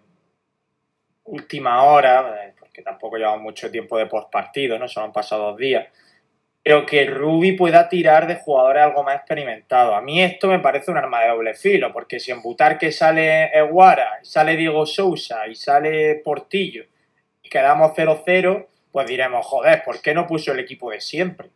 [1.26, 4.88] última hora, eh, porque tampoco llevamos mucho tiempo de postpartido, ¿no?
[4.88, 5.88] Solo han pasado dos días.
[6.64, 9.96] Pero que Rubi pueda tirar de jugadores algo más experimentados.
[9.96, 13.46] A mí esto me parece un arma de doble filo, porque si en Butarque sale
[13.58, 16.86] Eguara, sale Diego Sousa y sale Portillo,
[17.42, 21.50] y quedamos 0-0, pues diremos, joder, ¿por qué no puso el equipo de siempre?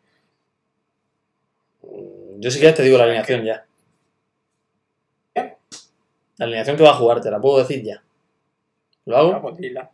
[2.38, 3.66] yo si quieres te digo la alineación ya.
[5.34, 5.56] Bien.
[6.38, 8.03] La alineación que va a jugar, te la puedo decir ya.
[9.06, 9.39] ¿Lo hago?
[9.39, 9.88] Bueno, pues.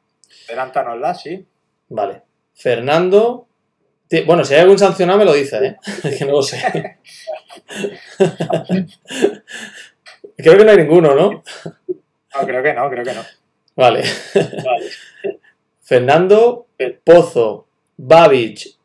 [0.48, 1.46] Adelántanosla, sí.
[1.90, 2.24] Vale.
[2.54, 3.48] Fernando.
[4.26, 5.78] Bueno, si hay algún sancionado me lo dice, ¿eh?
[6.04, 6.58] Es que no lo sé.
[10.38, 11.44] Creo que no hay ninguno, ¿no?
[12.34, 13.24] No, creo que no, creo que no.
[13.76, 14.04] Vale.
[14.34, 14.90] Vale.
[15.82, 16.68] Fernando,
[17.04, 18.78] Pozo, Babich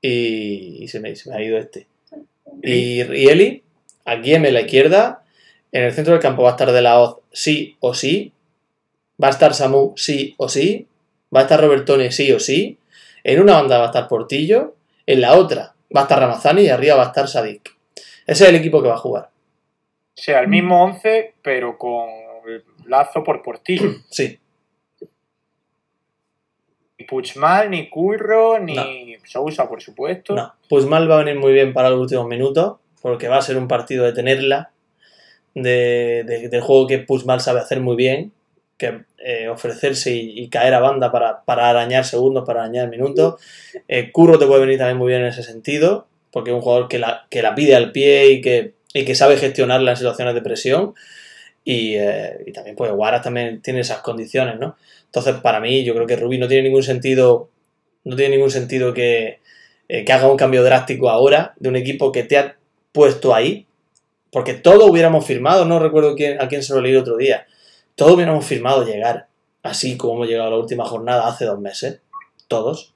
[0.00, 1.86] y, y se, me, se me ha ido este.
[2.62, 3.62] Y Rieli,
[4.04, 5.22] aquí en la izquierda.
[5.72, 8.32] En el centro del campo va a estar De La Hoz sí o sí.
[9.22, 10.86] Va a estar Samu sí o sí.
[11.34, 12.78] Va a estar Robertone sí o sí.
[13.24, 14.76] En una banda va a estar Portillo.
[15.06, 17.76] En la otra va a estar Ramazani y arriba va a estar Sadik.
[18.26, 19.30] Ese es el equipo que va a jugar.
[20.16, 22.06] O sea, el mismo 11, pero con
[22.86, 23.90] lazo por portillo.
[24.10, 24.38] Sí,
[26.98, 30.34] Ni Puchmal, ni Curro, ni Sousa, por supuesto.
[30.34, 33.42] No, pues mal va a venir muy bien para los últimos minutos, porque va a
[33.42, 34.70] ser un partido de tenerla,
[35.54, 38.32] de, de- del juego que Puigmal sabe hacer muy bien,
[38.76, 43.40] que eh, ofrecerse y, caer a banda para, para arañar segundos, para arañar minutos.
[43.88, 46.88] Eh, Curro te puede venir también muy bien en ese sentido, porque es un jugador
[46.88, 50.34] que la, que la pide al pie y que, y que sabe gestionarla en situaciones
[50.34, 50.94] de presión.
[51.64, 54.76] Y, eh, también, pues, Guaras también tiene esas condiciones, ¿no?
[55.06, 57.48] Entonces, para mí, yo creo que Rubí no tiene ningún sentido,
[58.04, 59.40] no tiene ningún sentido que,
[59.88, 62.56] eh, que haga un cambio drástico ahora de un equipo que te ha
[62.92, 63.66] puesto ahí,
[64.30, 67.46] porque todos hubiéramos firmado, no recuerdo quién, a quién se lo leí el otro día,
[67.94, 69.28] todos hubiéramos firmado llegar
[69.64, 72.00] así como hemos llegado a la última jornada hace dos meses,
[72.46, 72.94] todos.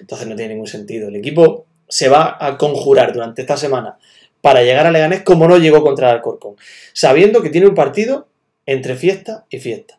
[0.00, 1.08] Entonces no tiene ningún sentido.
[1.08, 3.98] El equipo se va a conjurar durante esta semana
[4.40, 6.56] para llegar a Leganés como no llegó contra el Alcorcón,
[6.92, 8.28] sabiendo que tiene un partido
[8.66, 9.98] entre fiesta y fiesta.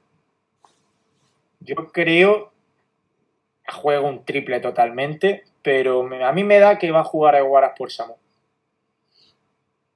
[1.60, 2.52] Yo creo
[3.66, 7.42] que juega un triple totalmente, pero a mí me da que va a jugar a
[7.42, 8.16] Guaras por Samu.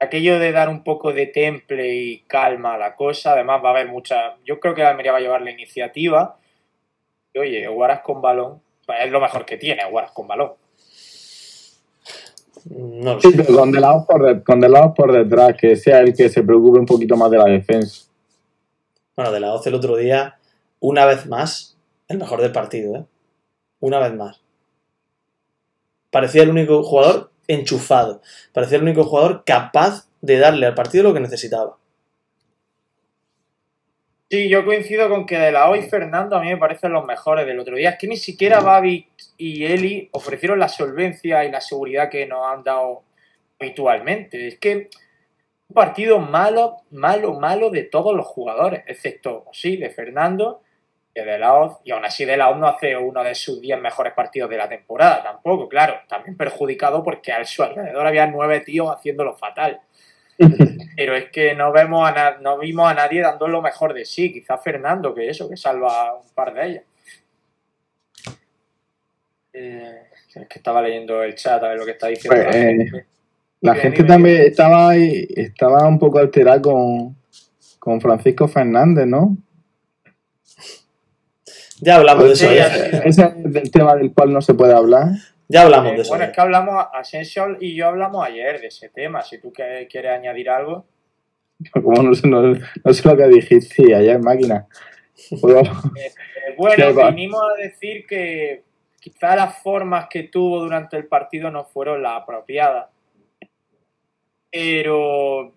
[0.04, 3.72] Aquello de dar un poco de temple y calma a la cosa, además va a
[3.72, 4.36] haber mucha.
[4.44, 6.36] Yo creo que la Almería va a llevar la iniciativa.
[7.32, 10.52] Y oye, Guaras con balón, pues es lo mejor que tiene, Guaras con balón.
[12.70, 13.36] No lo Sí, sé.
[13.44, 16.28] pero con De La Hoz por, de- con De por detrás, que sea el que
[16.28, 18.06] se preocupe un poquito más de la defensa.
[19.16, 20.38] Bueno, de la 12 el otro día,
[20.80, 21.76] una vez más,
[22.08, 23.04] el mejor del partido, ¿eh?
[23.80, 24.40] Una vez más.
[26.10, 28.22] Parecía el único jugador enchufado.
[28.52, 31.76] Parecía el único jugador capaz de darle al partido lo que necesitaba.
[34.30, 37.46] Sí, yo coincido con que de la hoy Fernando a mí me parecen los mejores
[37.46, 37.90] del otro día.
[37.90, 42.44] Es que ni siquiera Babi y Eli ofrecieron la solvencia y la seguridad que nos
[42.46, 43.04] han dado
[43.60, 44.48] habitualmente.
[44.48, 44.88] Es que
[45.68, 50.63] un partido malo, malo, malo de todos los jugadores, excepto, sí, de Fernando
[51.22, 51.78] de Laoz.
[51.84, 54.68] Y aún así de Laoz no hace uno de sus 10 mejores partidos de la
[54.68, 55.94] temporada tampoco, claro.
[56.08, 59.80] También perjudicado porque a su alrededor había nueve tíos haciéndolo fatal.
[60.96, 64.32] Pero es que no vemos a no vimos a nadie dando lo mejor de sí.
[64.32, 66.84] Quizás Fernando, que eso, que salva un par de ellas.
[69.52, 70.02] Eh,
[70.34, 72.42] es que estaba leyendo el chat a ver lo que está diciendo.
[72.42, 72.56] Pues,
[73.60, 74.02] la eh, gente.
[74.02, 77.16] La también estaba ahí, estaba un poco alterada con,
[77.78, 79.36] con Francisco Fernández, ¿no?
[81.80, 82.48] Ya hablamos de eso.
[82.48, 82.80] Sí, ya, sí.
[83.04, 85.08] Ese es del tema del cual no se puede hablar.
[85.48, 86.08] Ya hablamos Eh, de eso.
[86.10, 86.30] bueno, ya.
[86.30, 89.22] es que hablamos, Asensio y yo hablamos ayer de ese tema.
[89.22, 90.86] Si tú que- quieres añadir algo.
[91.72, 94.66] Como no sé, no, no sé lo que dijiste ayer, máquina.
[95.40, 96.12] Puedo- Eh,
[96.56, 97.10] bueno, ¿Qué va?
[97.10, 98.62] vinimos a decir que
[99.00, 102.86] quizá las formas que tuvo durante el partido no fueron las apropiadas.
[104.50, 105.52] Pero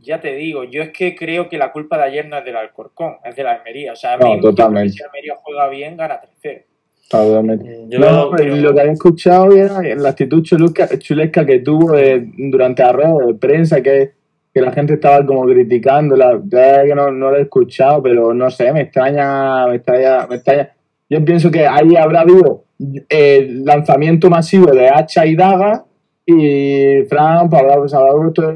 [0.00, 2.56] ya te digo, yo es que creo que la culpa de ayer no es del
[2.56, 3.92] Alcorcón, es de la Almería.
[3.92, 4.90] O sea, a No, mí, que totalmente.
[4.92, 6.64] si Almería juega bien, gana 3-0.
[7.08, 7.64] Totalmente.
[7.64, 11.92] Mm, Yo No, pues, lo que había escuchado era la actitud chulesca, chulesca que tuvo
[11.92, 14.12] de- durante la rueda de prensa, que,
[14.52, 16.16] que la gente estaba como criticando.
[16.16, 19.76] La verdad es que no, no lo he escuchado, pero no sé, me extraña, me
[19.76, 20.72] extraña, me extraña.
[21.08, 22.64] Yo pienso que ahí habrá habido
[23.08, 25.84] el lanzamiento masivo de hacha y daga
[26.26, 28.52] y Fran pues, habrá, pues, habrá puesto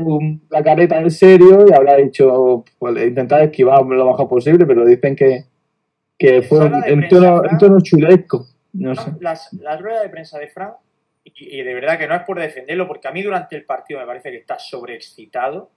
[0.51, 5.15] la careta en serio y habrá dicho, pues intentar esquivar lo mejor posible, pero dicen
[5.15, 5.45] que,
[6.19, 7.53] que fue en tono, Fran.
[7.53, 8.47] en tono chulesco.
[8.73, 9.13] No sé.
[9.21, 10.73] Las, la rueda de prensa de Fran,
[11.23, 14.01] y, y de verdad que no es por defenderlo, porque a mí durante el partido
[14.01, 15.71] me parece que está sobreexcitado.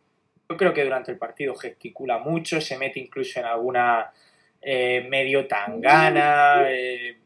[0.49, 4.11] Yo creo que durante el partido gesticula mucho, se mete incluso en alguna
[4.61, 6.63] eh, medio tangana.
[6.69, 7.17] eh.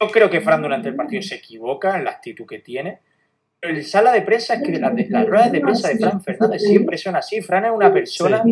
[0.00, 3.00] Yo creo que Fran durante el partido se equivoca en la actitud que tiene.
[3.60, 6.62] En sala de prensa es que las, de- las ruedas de prensa de Fran Fernández
[6.62, 7.40] siempre son así.
[7.42, 8.42] Fran es una persona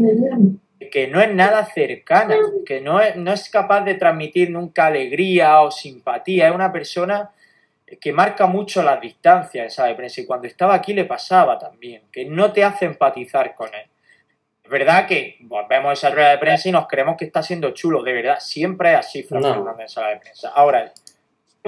[0.91, 5.61] que no es nada cercana, que no es, no es capaz de transmitir nunca alegría
[5.61, 6.49] o simpatía.
[6.49, 7.31] Es una persona
[8.01, 10.21] que marca mucho las distancias en sala de prensa.
[10.21, 13.89] Y cuando estaba aquí le pasaba también, que no te hace empatizar con él.
[14.65, 17.71] Es verdad que pues, vemos esa rueda de prensa y nos creemos que está siendo
[17.71, 18.03] chulo.
[18.03, 19.55] De verdad, siempre es así Fran No.
[19.55, 20.49] Fernández en sala de prensa.
[20.53, 20.93] Ahora,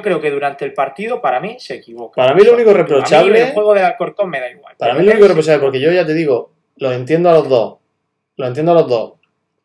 [0.02, 2.22] creo que durante el partido, para mí, se equivoca.
[2.22, 4.74] Para mí lo único A mí reprochable- el juego del Alcorcón me da igual.
[4.78, 7.76] Para mí lo único reprochable, porque yo ya te digo, los entiendo a los dos.
[8.36, 9.12] Los entiendo a los dos.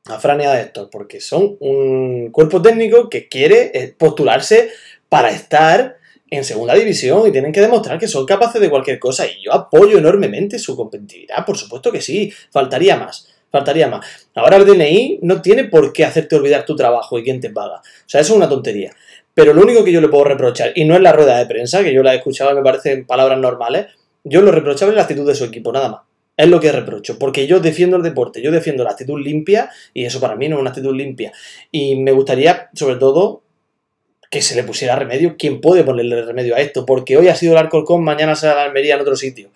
[0.09, 4.69] A Fran y a Héctor, porque son un cuerpo técnico que quiere eh, postularse
[5.07, 5.97] para estar
[6.29, 9.25] en segunda división y tienen que demostrar que son capaces de cualquier cosa.
[9.27, 12.34] Y yo apoyo enormemente su competitividad, por supuesto que sí.
[12.51, 13.29] Faltaría más.
[13.51, 14.27] Faltaría más.
[14.34, 17.75] Ahora el DNI no tiene por qué hacerte olvidar tu trabajo y quién te paga.
[17.77, 18.95] O sea, eso es una tontería.
[19.34, 21.84] Pero lo único que yo le puedo reprochar, y no es la rueda de prensa,
[21.84, 23.88] que yo la he escuchado y me parecen palabras normales,
[24.23, 26.01] yo lo reprochable es la actitud de su equipo, nada más.
[26.36, 30.05] Es lo que reprocho, porque yo defiendo el deporte, yo defiendo la actitud limpia, y
[30.05, 31.31] eso para mí no es una actitud limpia.
[31.71, 33.43] Y me gustaría, sobre todo,
[34.34, 35.36] que se le pusiera remedio.
[35.38, 36.88] ¿Quién puede ponerle remedio a esto?
[36.88, 39.51] Porque hoy ha sido el Alcorcón, mañana será la Almería en otro sitio.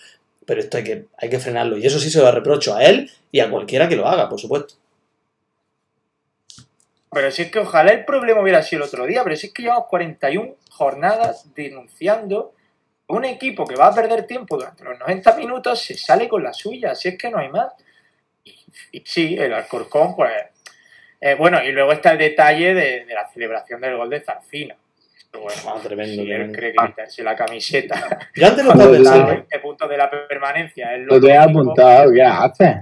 [0.45, 1.79] Pero esto hay que, hay que frenarlo.
[1.79, 4.39] Y eso sí se lo reprocho a él y a cualquiera que lo haga, por
[4.39, 4.75] supuesto.
[7.11, 9.53] Pero si es que ojalá el problema hubiera sido el otro día, pero si es
[9.53, 12.53] que llevamos 41 jornadas denunciando
[13.07, 16.51] un equipo que va a perder tiempo durante los 90 minutos, se sale con la
[16.53, 17.71] suya, si es que no hay más.
[18.43, 18.55] Y,
[18.91, 20.31] y sí, el Alcorcón, pues...
[21.21, 24.75] eh, bueno, y luego está el detalle de, de la celebración del gol de Zarfino.
[25.31, 26.57] Bueno, Ah, tremendo, si él tremendo.
[26.57, 29.27] cree que quitarse la camiseta Yo antes lo estaba pensando.
[29.27, 31.49] 20 puntos de la permanencia es lo Lo te he lógico.
[31.61, 32.75] apuntado, ¿qué haces?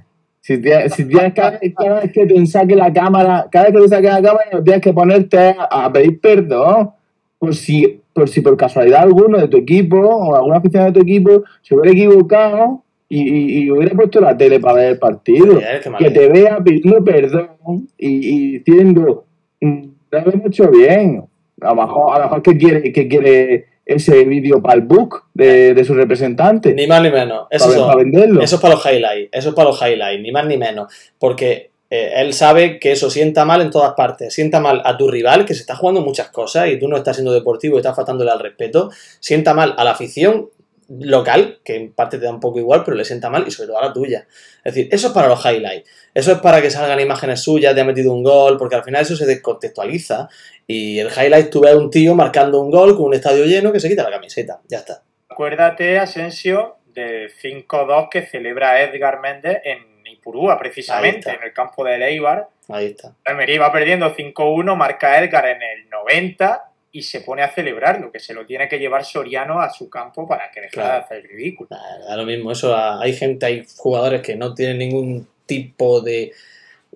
[0.46, 3.82] Si tienes, si tienes cada, cada vez que te saque la cámara, cada vez que
[3.82, 6.92] te saque la cámara, tienes que ponerte a, pedir perdón.
[7.40, 11.00] Por si, por si por casualidad alguno de tu equipo o alguna afición de tu
[11.00, 15.60] equipo se hubiera equivocado y, y- y hubiera puesto la tele para ver el partido.
[15.98, 19.26] Que te vea pidiendo perdón y, y diciendo,
[19.62, 19.82] "Mm,
[20.12, 21.24] lo hecho bien.
[21.60, 25.26] A lo mejor, a lo mejor que quiere, que quiere ese vídeo para el book
[25.34, 26.74] de, de su representante.
[26.74, 27.48] Ni más ni menos.
[27.50, 28.42] Eso, para, son- para venderlo.
[28.42, 29.30] eso es para los highlights.
[29.32, 30.92] Eso es para los highlights, ni más ni menos.
[31.20, 34.34] Porque eh, él sabe que eso sienta mal en todas partes.
[34.34, 37.16] Sienta mal a tu rival, que se está jugando muchas cosas y tú no estás
[37.18, 38.90] siendo deportivo y estás faltándole al respeto.
[39.20, 40.50] Sienta mal a la afición
[40.90, 43.68] local, que en parte te da un poco igual, pero le sienta mal y sobre
[43.68, 44.28] todo a la tuya.
[44.64, 45.90] Es decir, eso es para los highlights.
[46.14, 49.02] Eso es para que salgan imágenes suyas de ha metido un gol, porque al final
[49.02, 50.30] eso se descontextualiza.
[50.68, 53.72] Y el highlight tú ves a un tío marcando un gol con un estadio lleno
[53.72, 54.62] que se quita la camiseta.
[54.68, 55.04] Ya está.
[55.30, 61.96] Acuérdate, Asensio, del 5-2 que celebra Edgar Méndez en, Ipurúa, precisamente, en el campo de
[61.96, 62.48] Eibar.
[62.70, 63.14] Ahí está.
[63.26, 68.20] Almería iba perdiendo 5-1, marca Edgar en el 90 y se pone a celebrarlo, que
[68.20, 70.94] se lo tiene que llevar Soriano a su campo para que dejara Claro.
[70.94, 71.70] de hacer el ridículo.
[71.70, 76.32] Da lo mismo, eso hay gente, hay jugadores que no tienen ningún tipo de,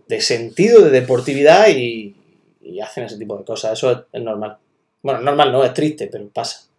[0.07, 2.15] de sentido, de deportividad y,
[2.61, 3.73] y hacen ese tipo de cosas.
[3.73, 4.57] Eso es, es normal.
[5.01, 6.69] Bueno, normal no, es triste, pero pasa.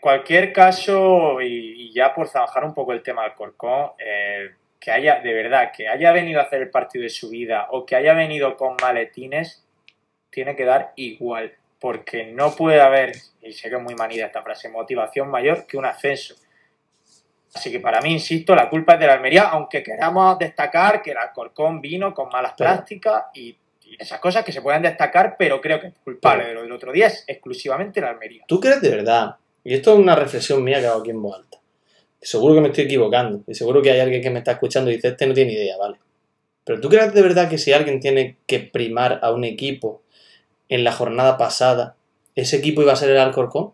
[0.00, 4.50] Cualquier caso, y, ya por trabajar un poco el tema del Corcón, eh,
[4.80, 7.86] que haya, de verdad, que haya venido a hacer el partido de su vida o
[7.86, 9.64] que haya venido con maletines,
[10.30, 11.52] tiene que dar igual,
[11.86, 15.76] porque no puede haber, y sé que es muy manida esta frase, motivación mayor que
[15.76, 16.34] un ascenso.
[17.54, 21.12] Así que para mí, insisto, la culpa es de la Almería, aunque queramos destacar que
[21.12, 25.60] el Alcorcón vino con malas prácticas y, y esas cosas que se pueden destacar, pero
[25.60, 28.42] creo que el culpable de lo del otro día es exclusivamente la Almería.
[28.48, 29.36] ¿Tú crees de verdad?
[29.62, 31.58] Y esto es una reflexión mía que hago aquí en voz alta.
[32.20, 33.44] Seguro que me estoy equivocando.
[33.46, 35.76] Y seguro que hay alguien que me está escuchando y dice, este no tiene idea,
[35.76, 35.98] ¿vale?
[36.64, 40.02] Pero ¿tú crees de verdad que si alguien tiene que primar a un equipo
[40.68, 41.96] en la jornada pasada,
[42.34, 43.72] ese equipo iba a ser el Alcorcón?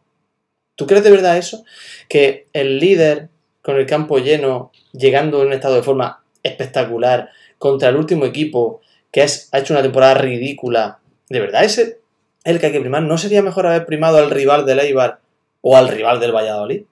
[0.77, 1.65] ¿Tú crees de verdad eso?
[2.09, 3.29] Que el líder
[3.63, 8.81] con el campo lleno, llegando en un estado de forma espectacular, contra el último equipo
[9.13, 11.97] que es- ha hecho una temporada ridícula, ¿de verdad ese es
[12.45, 13.03] el que hay que primar?
[13.03, 15.21] ¿No sería mejor haber primado al rival del Eibar
[15.61, 16.83] o al rival del Valladolid?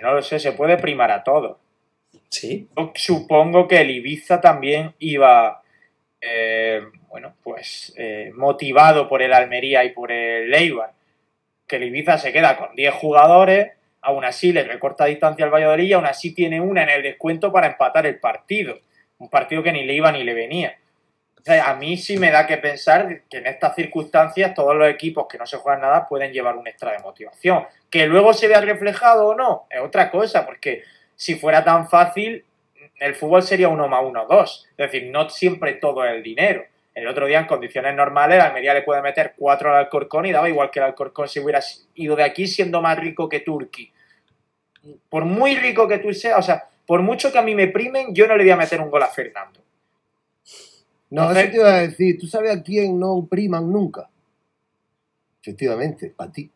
[0.00, 1.56] No lo sé, se puede primar a todos.
[2.28, 2.68] Sí.
[2.76, 5.62] Yo supongo que el Ibiza también iba,
[6.20, 6.82] eh,
[7.14, 10.90] bueno, pues eh, motivado por el Almería y por el Eibar.
[11.64, 15.84] Que el Ibiza se queda con 10 jugadores, aún así le recorta distancia al Valladolid
[15.84, 18.80] y aún así tiene una en el descuento para empatar el partido.
[19.18, 20.76] Un partido que ni le iba ni le venía.
[21.38, 24.88] O sea, a mí sí me da que pensar que en estas circunstancias todos los
[24.88, 27.64] equipos que no se juegan nada pueden llevar un extra de motivación.
[27.90, 30.82] Que luego se vea reflejado o no, es otra cosa, porque
[31.14, 32.44] si fuera tan fácil,
[32.98, 34.66] el fútbol sería uno más uno dos.
[34.76, 36.64] Es decir, no siempre todo es el dinero.
[36.94, 40.32] El otro día, en condiciones normales, la Almería le puede meter cuatro al Alcorcón y
[40.32, 41.60] daba igual que el Alcorcón se hubiera
[41.94, 43.92] ido de aquí siendo más rico que Turki.
[45.08, 48.14] Por muy rico que tú seas, o sea, por mucho que a mí me primen,
[48.14, 49.60] yo no le voy a meter un gol a Fernando.
[51.10, 52.18] No, Entonces- eso te iba a decir.
[52.18, 54.08] ¿Tú sabes a quién no priman nunca?
[55.42, 56.50] Efectivamente, a ti.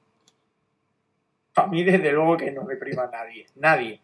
[1.56, 3.46] A mí, desde luego, que no me prima nadie.
[3.56, 4.00] Nadie.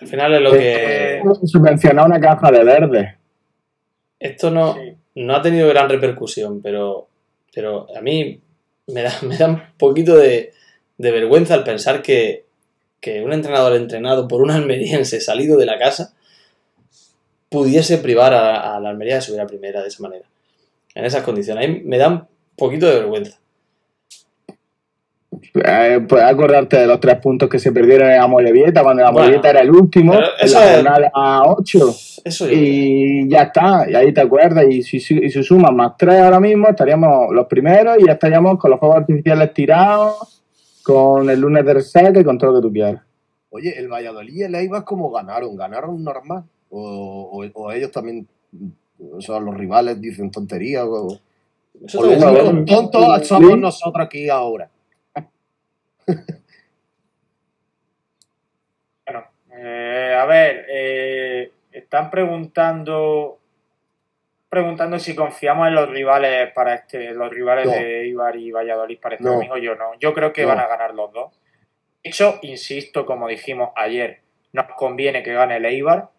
[0.00, 1.22] Al final es lo que...
[1.44, 3.18] Subvencionar una caja de verde.
[4.18, 4.96] Esto no, Sí.
[5.14, 7.08] No ha tenido gran repercusión, pero,
[7.54, 8.40] pero a mí
[8.86, 10.52] me da, me da un poquito de,
[10.98, 12.44] de vergüenza al pensar que,
[13.00, 16.14] que un entrenador entrenado por un almeriense salido de la casa
[17.48, 20.26] pudiese privar a, la Almería de subir a primera de esa manera,
[20.94, 21.64] en esas condiciones.
[21.64, 23.38] A mí me da un poquito de vergüenza.
[25.54, 29.40] Eh, puedes acordarte de los tres puntos que se perdieron en Amorebieta, cuando el Bueno,
[29.44, 31.94] era el último, en eso la es- jornada 8.
[32.24, 35.96] Eso Y ya está, y ahí te acuerdas, y si, si, y si suman más
[35.98, 40.42] tres ahora mismo, estaríamos los primeros y ya estaríamos con los fuegos artificiales tirados,
[40.82, 43.02] con el lunes de resaca y con todo lo que tú quieras.
[43.50, 45.54] Oye, el Valladolid y el Eibar, ¿cómo ganaron?
[45.56, 46.44] ¿Ganaron normal?
[46.70, 48.26] ¿O, o- o ellos también,
[49.12, 50.84] o sea, los rivales dicen tonterías?
[50.88, 51.18] O,
[51.86, 54.68] Eso o los a tontos somos nosotros aquí ahora.
[59.06, 63.38] Bueno, eh, a ver, eh, están preguntando
[64.48, 67.72] preguntando si confiamos en los rivales para este, los rivales No.
[67.72, 69.32] de Ibar y Valladolid para este No.
[69.34, 69.56] domingo.
[69.58, 69.94] Yo no.
[69.98, 70.48] Yo creo que No.
[70.48, 71.32] van a ganar los dos.
[72.04, 74.20] De hecho, insisto, como dijimos ayer,
[74.52, 76.10] nos conviene que gane el Eibar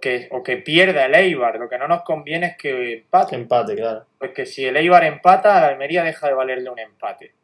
[0.00, 1.60] que, o que pierda el Eibar.
[1.60, 3.36] Lo que no nos conviene es que Que empate.
[3.36, 4.04] empate, claro.
[4.18, 7.34] Porque si el Eibar empata, la Almería deja de valerle un empate.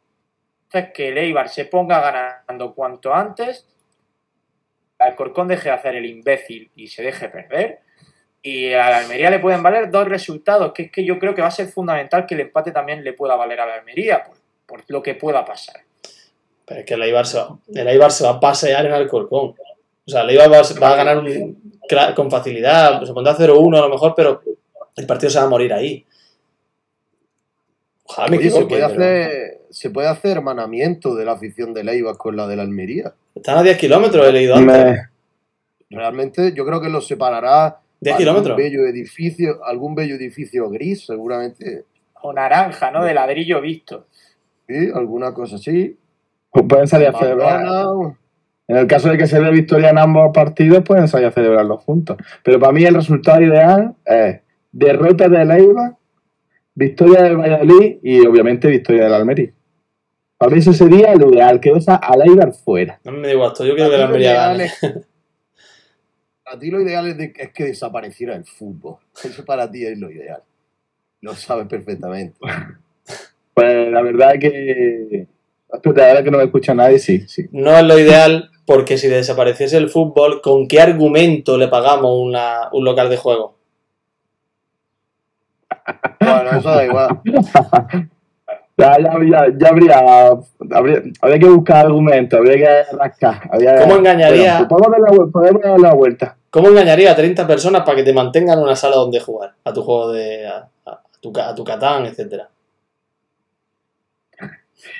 [0.73, 3.67] Entonces, que el Eibar se ponga ganando cuanto antes,
[4.99, 7.79] al Corcón deje de hacer el imbécil y se deje perder.
[8.41, 11.41] Y a la Almería le pueden valer dos resultados, que es que yo creo que
[11.41, 14.37] va a ser fundamental que el empate también le pueda valer a la Almería, por,
[14.65, 15.81] por lo que pueda pasar.
[16.65, 19.53] Pero es que el Eibar se va, el Eibar se va a pasear en Alcorcón.
[20.05, 21.79] O sea, el Eibar va, va a ganar un-
[22.15, 24.41] con facilidad, se pondrá 0-1 a lo mejor, pero
[24.95, 26.05] el partido se va a morir ahí.
[28.05, 28.95] Ojalá me Oye, se equivoque, puede, hacer,
[29.71, 33.13] se puede hacer hermanamiento de la afición del Eibar con la de la Almería.
[33.33, 34.77] Están a 10 kilómetros, he leído antes.
[34.77, 35.09] Me-
[35.89, 38.57] Realmente yo creo que los separará 10 algún kilómetros.
[38.57, 41.85] bello edificio, algún bello edificio gris, seguramente.
[42.21, 43.03] O naranja, ¿no?
[43.03, 44.07] De ladrillo visto.
[44.67, 45.97] Sí, alguna cosa así.
[46.51, 47.61] pues pueden salir a celebrar.
[48.67, 51.81] En el caso de que se dé victoria en ambos partidos, pueden salir a celebrarlos
[51.83, 52.15] juntos.
[52.43, 54.39] Pero para mí el resultado ideal es
[54.71, 55.95] derrota del Eibar,
[56.73, 59.51] victoria del Valladolid y obviamente victoria del Almería.
[60.41, 62.99] Para mí eso sería lo ideal, que deja al Eibar fuera.
[63.03, 64.63] No me da igual, esto, yo quiero que la Para Almería ideal gane.
[64.65, 64.83] es-
[66.45, 68.95] a ti lo ideal es, de- es que desapareciera el fútbol.
[69.23, 70.41] Eso para ti es lo ideal.
[71.21, 72.39] Lo sabes perfectamente.
[73.53, 75.27] Pues la verdad que.
[75.73, 77.47] Espera, ahora que no me escucha nadie, sí, sí.
[77.51, 82.69] No es lo ideal porque si desapareciese el fútbol, ¿con qué argumento le pagamos una-
[82.71, 83.57] un local de juego?
[86.21, 87.21] Bueno, eso da igual.
[88.81, 89.99] Ya, ya, ya, habría,
[90.71, 91.03] habría.
[91.21, 93.49] Habría que buscar argumentos, habría que rascar.
[93.51, 94.67] habría- ¿Cómo engañaría?
[94.69, 96.37] Bueno, podemos, dar la, dar vuelta.
[96.49, 99.53] ¿Cómo engañaría a 30 personas para que te mantengan en una sala donde jugar?
[99.63, 100.47] A tu juego de.
[100.47, 102.49] a, a tu, a tu Catán, etcétera.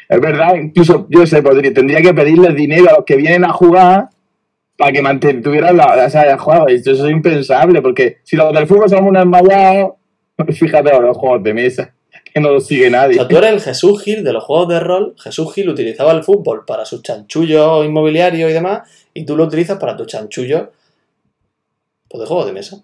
[0.08, 3.54] Es verdad, incluso yo sé, podría, tendría que pedirles dinero a los que vienen a
[3.54, 4.10] jugar
[4.78, 6.68] para que mantuvieran la, o sea, juego.
[6.68, 9.94] Eso es impensable, porque si los del fútbol somos unos enmayados,
[10.50, 11.94] fíjate los juegos de mesa,
[12.34, 13.16] que no los sigue O nadie.
[13.16, 15.16] sea, tú eres el Jesús Gil de los juegos de rol.
[15.18, 19.78] Jesús Gil utilizaba el fútbol para sus chanchullos inmobiliarios y demás, y tú lo utilizas
[19.78, 20.70] para tus chanchullos
[22.08, 22.82] pues, de juegos de mesa.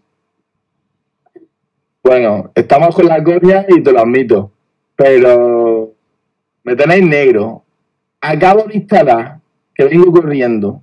[2.03, 4.51] Bueno, estamos con la copia y te lo admito,
[4.95, 5.93] pero
[6.63, 7.63] me tenéis negro.
[8.21, 9.39] Acabo de instalar,
[9.75, 10.81] que vengo corriendo,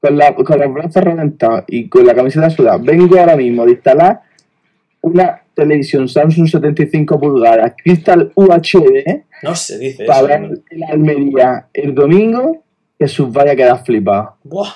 [0.00, 2.78] con, la, con los brazos reventados y con la camiseta sudada.
[2.78, 4.22] Vengo ahora mismo de instalar
[5.02, 10.26] una televisión Samsung 75 pulgadas, Crystal UHD, No se dice para eso.
[10.28, 10.56] ver ¿no?
[10.70, 12.62] en Almería el domingo,
[12.98, 14.36] que sus vaya a quedar flipado.
[14.44, 14.68] Buah.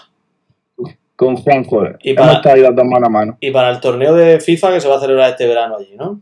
[1.15, 1.85] Con Juanjo.
[2.03, 3.37] Y Hemos para- estado ahí las dos mano a mano.
[3.41, 6.21] Y para el torneo de FIFA que se va a celebrar este verano allí, ¿no?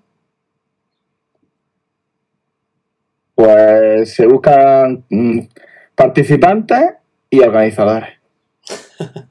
[3.35, 5.39] Pues se buscan mm,
[5.95, 6.95] participantes
[7.31, 8.11] y organizadores.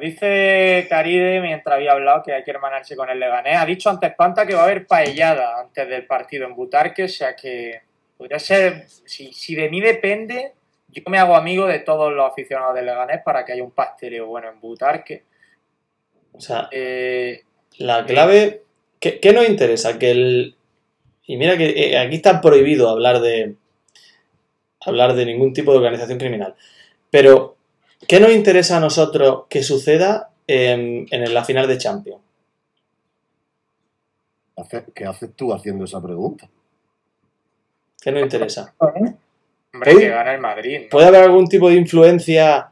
[0.00, 3.56] Dice Caride, mientras había hablado, que hay que hermanarse con el Leganés.
[3.56, 7.08] Ha dicho antes Panta que va a haber paellada antes del partido en Butarque, o
[7.08, 7.82] sea que
[8.16, 10.52] podría ser, si, si de mí depende,
[10.88, 14.26] yo me hago amigo de todos los aficionados del Leganés para que haya un pasteleo
[14.26, 15.22] bueno en Butarque.
[16.32, 17.42] O sea, Eh,
[17.78, 18.62] la clave.
[18.98, 19.98] ¿Qué, qué nos interesa?
[19.98, 20.56] Que el.
[21.24, 23.54] Y mira que eh, aquí está prohibido hablar de.
[24.84, 26.54] hablar de ningún tipo de organización criminal.
[27.10, 27.56] Pero,
[28.06, 32.20] ¿qué nos interesa a nosotros que suceda en, en la final de Champions?
[34.56, 36.48] Hace- ¿Qué haces tú haciendo esa pregunta?
[38.02, 38.74] ¿Qué nos interesa?
[38.78, 39.96] hombre, ¿Eh?
[39.98, 40.80] que gana el Madrid.
[40.84, 40.88] ¿no?
[40.90, 42.70] ¿Puede haber algún tipo de influencia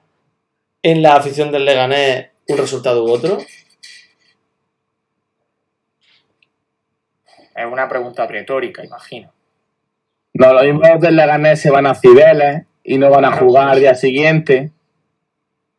[0.82, 3.38] en la afición del Leganés un resultado u otro?
[7.54, 9.32] Es una pregunta retórica, imagino.
[10.34, 13.80] No, los mismos del Leganés se van a Cibeles y no van a jugar al
[13.80, 14.70] día siguiente.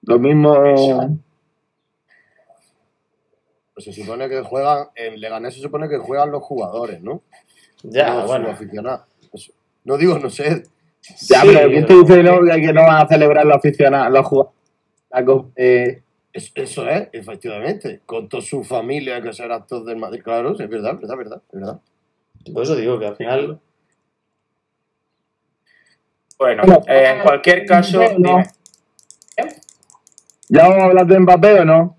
[0.03, 0.53] Lo mismo.
[3.73, 7.21] Pues se supone que juegan, en Leganés se supone que juegan los jugadores, ¿no?
[7.83, 8.45] Ya, no bueno.
[8.47, 9.01] los aficionados.
[9.31, 9.53] Eso.
[9.85, 10.63] No digo, no sé.
[11.29, 14.11] Ya, Sí, pero ¿quién te dice no, que que no van a celebrar los aficionados,
[14.11, 14.55] los jugadores?
[15.55, 16.01] Eh,
[16.33, 18.01] Es- eso es, efectivamente.
[18.05, 20.21] Con toda su familia, que serán todos del Madrid.
[20.23, 21.79] Claro, es verdad, es verdad, es verdad, es verdad.
[22.53, 23.59] Por eso digo que al final.
[26.37, 28.09] Bueno, eh, en cualquier caso, no.
[28.17, 28.43] dime.
[30.49, 31.95] ¿Ya vamos a hablar de Mbappé o no?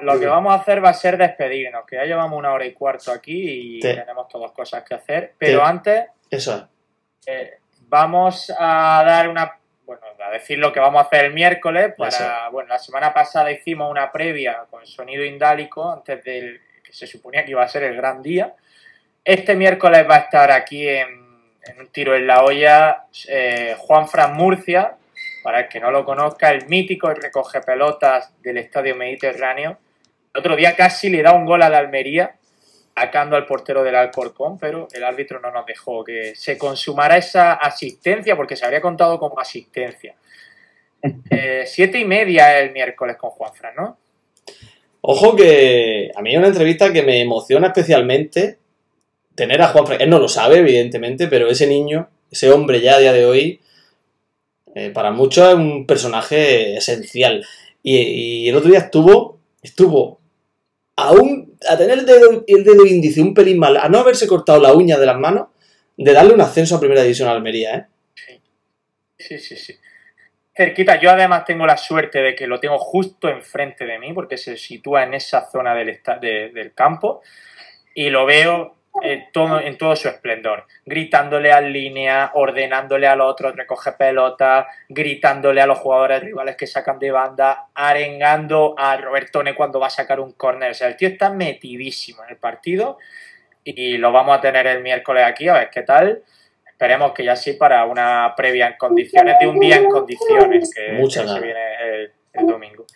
[0.00, 2.72] Lo que vamos a hacer va a ser despedirnos, que ya llevamos una hora y
[2.72, 5.34] cuarto aquí y Te- tenemos todas cosas que hacer.
[5.38, 6.62] Pero Te- antes, Eso es.
[7.26, 7.58] eh,
[7.88, 9.52] vamos a dar una.
[9.84, 11.94] Bueno, a decir lo que vamos a hacer el miércoles.
[11.96, 12.24] Para, Eso.
[12.50, 17.44] bueno, la semana pasada hicimos una previa con sonido indálico antes del que se suponía
[17.44, 18.54] que iba a ser el gran día.
[19.24, 21.08] Este miércoles va a estar aquí en,
[21.64, 24.96] en un tiro en la olla eh, Juan Fran Murcia,
[25.46, 29.78] para el que no lo conozca, el mítico recoge pelotas del Estadio Mediterráneo.
[30.34, 32.34] El otro día casi le da un gol a la Almería,
[32.96, 37.52] sacando al portero del Alcorcón, pero el árbitro no nos dejó que se consumara esa
[37.52, 40.16] asistencia, porque se habría contado como asistencia.
[41.30, 43.98] Eh, siete y media el miércoles con Juan Fran, ¿no?
[45.02, 48.58] Ojo que a mí hay una entrevista que me emociona especialmente
[49.36, 50.00] tener a Juan.
[50.00, 53.60] Él no lo sabe, evidentemente, pero ese niño, ese hombre ya a día de hoy,
[54.76, 57.42] eh, para muchos es un personaje esencial.
[57.82, 60.20] Y, el otro día estuvo, estuvo
[60.96, 64.26] a, un, a tener el dedo, el dedo índice un pelín mal, a no haberse
[64.26, 65.48] cortado la uña de las manos,
[65.96, 67.86] de darle un ascenso a primera división a Almería, ¿eh?
[69.16, 69.74] Sí, sí, sí.
[70.54, 74.36] Cerquita, yo además tengo la suerte de que lo tengo justo enfrente de mí, porque
[74.36, 77.22] se sitúa en esa zona del, del campo,
[77.94, 83.52] y lo veo eh, todo, en todo su esplendor, gritándole al línea, ordenándole al otro,
[83.52, 89.80] recoge pelota, gritándole a los jugadores rivales que sacan de banda, arengando a Robertone cuando
[89.80, 90.70] va a sacar un córner.
[90.70, 92.98] O sea, el tío está metidísimo en el partido
[93.64, 96.22] y lo vamos a tener el miércoles aquí, a ver qué tal.
[96.66, 100.92] Esperemos que ya sí para una previa en condiciones, de un día en condiciones, que,
[100.92, 102.86] Muchas que se viene el, el domingo.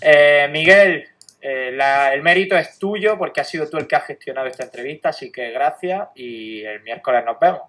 [0.00, 1.08] Eh, Miguel,
[1.48, 4.64] eh, la- el mérito es tuyo porque has sido tú el que has gestionado esta
[4.64, 7.60] entrevista, así que gracias y el miércoles nos vemos.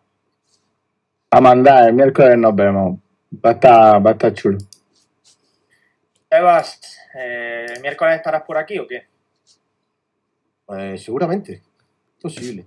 [1.30, 3.00] A mandar, el miércoles nos vemos.
[3.46, 4.58] Va a estar, va a estar chulo.
[6.30, 9.06] Evas, eh, ¿el miércoles estarás por aquí o qué?
[10.66, 11.62] Pues seguramente.
[12.20, 12.66] Posible.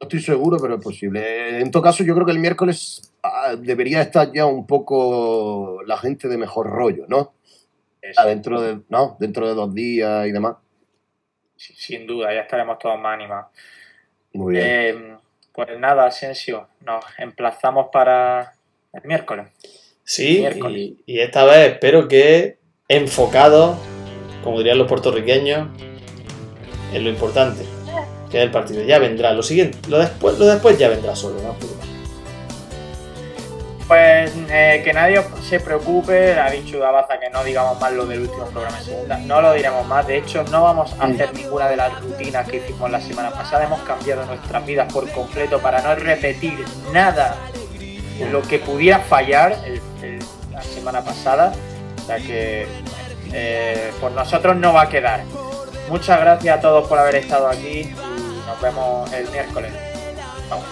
[0.00, 1.60] No estoy seguro, pero es posible.
[1.60, 5.98] En todo caso, yo creo que el miércoles ah, debería estar ya un poco la
[5.98, 7.34] gente de mejor rollo, ¿no?
[8.24, 10.56] Dentro de, no, dentro de dos días y demás.
[11.56, 13.46] sin duda, ya estaremos todos más animados.
[14.32, 14.66] Muy bien.
[14.66, 15.16] Eh,
[15.52, 18.54] pues nada, Asensio, nos emplazamos para
[18.92, 19.48] el miércoles.
[20.04, 20.76] Sí, Miércoles.
[20.78, 23.76] y, y esta vez espero que enfocado,
[24.42, 25.68] como dirían los puertorriqueños,
[26.94, 27.64] en lo importante,
[28.30, 28.82] que es el partido.
[28.84, 31.56] Ya vendrá, lo siguiente, lo después, lo después ya vendrá solo, ¿no?
[33.88, 38.20] Pues eh, que nadie se preocupe, ha dicho Dabaza que no digamos más lo del
[38.20, 41.68] último programa en segunda, no lo diremos más, de hecho no vamos a hacer ninguna
[41.70, 45.80] de las rutinas que hicimos la semana pasada, hemos cambiado nuestras vidas por completo para
[45.80, 46.62] no repetir
[46.92, 47.34] nada
[48.18, 50.18] de lo que pudiera fallar el- el-
[50.52, 51.52] la semana pasada,
[52.02, 52.66] o sea que
[53.32, 55.22] eh, por nosotros no va a quedar.
[55.88, 57.94] Muchas gracias a todos por haber estado aquí y
[58.46, 59.72] nos vemos el miércoles.
[60.50, 60.66] Vamos.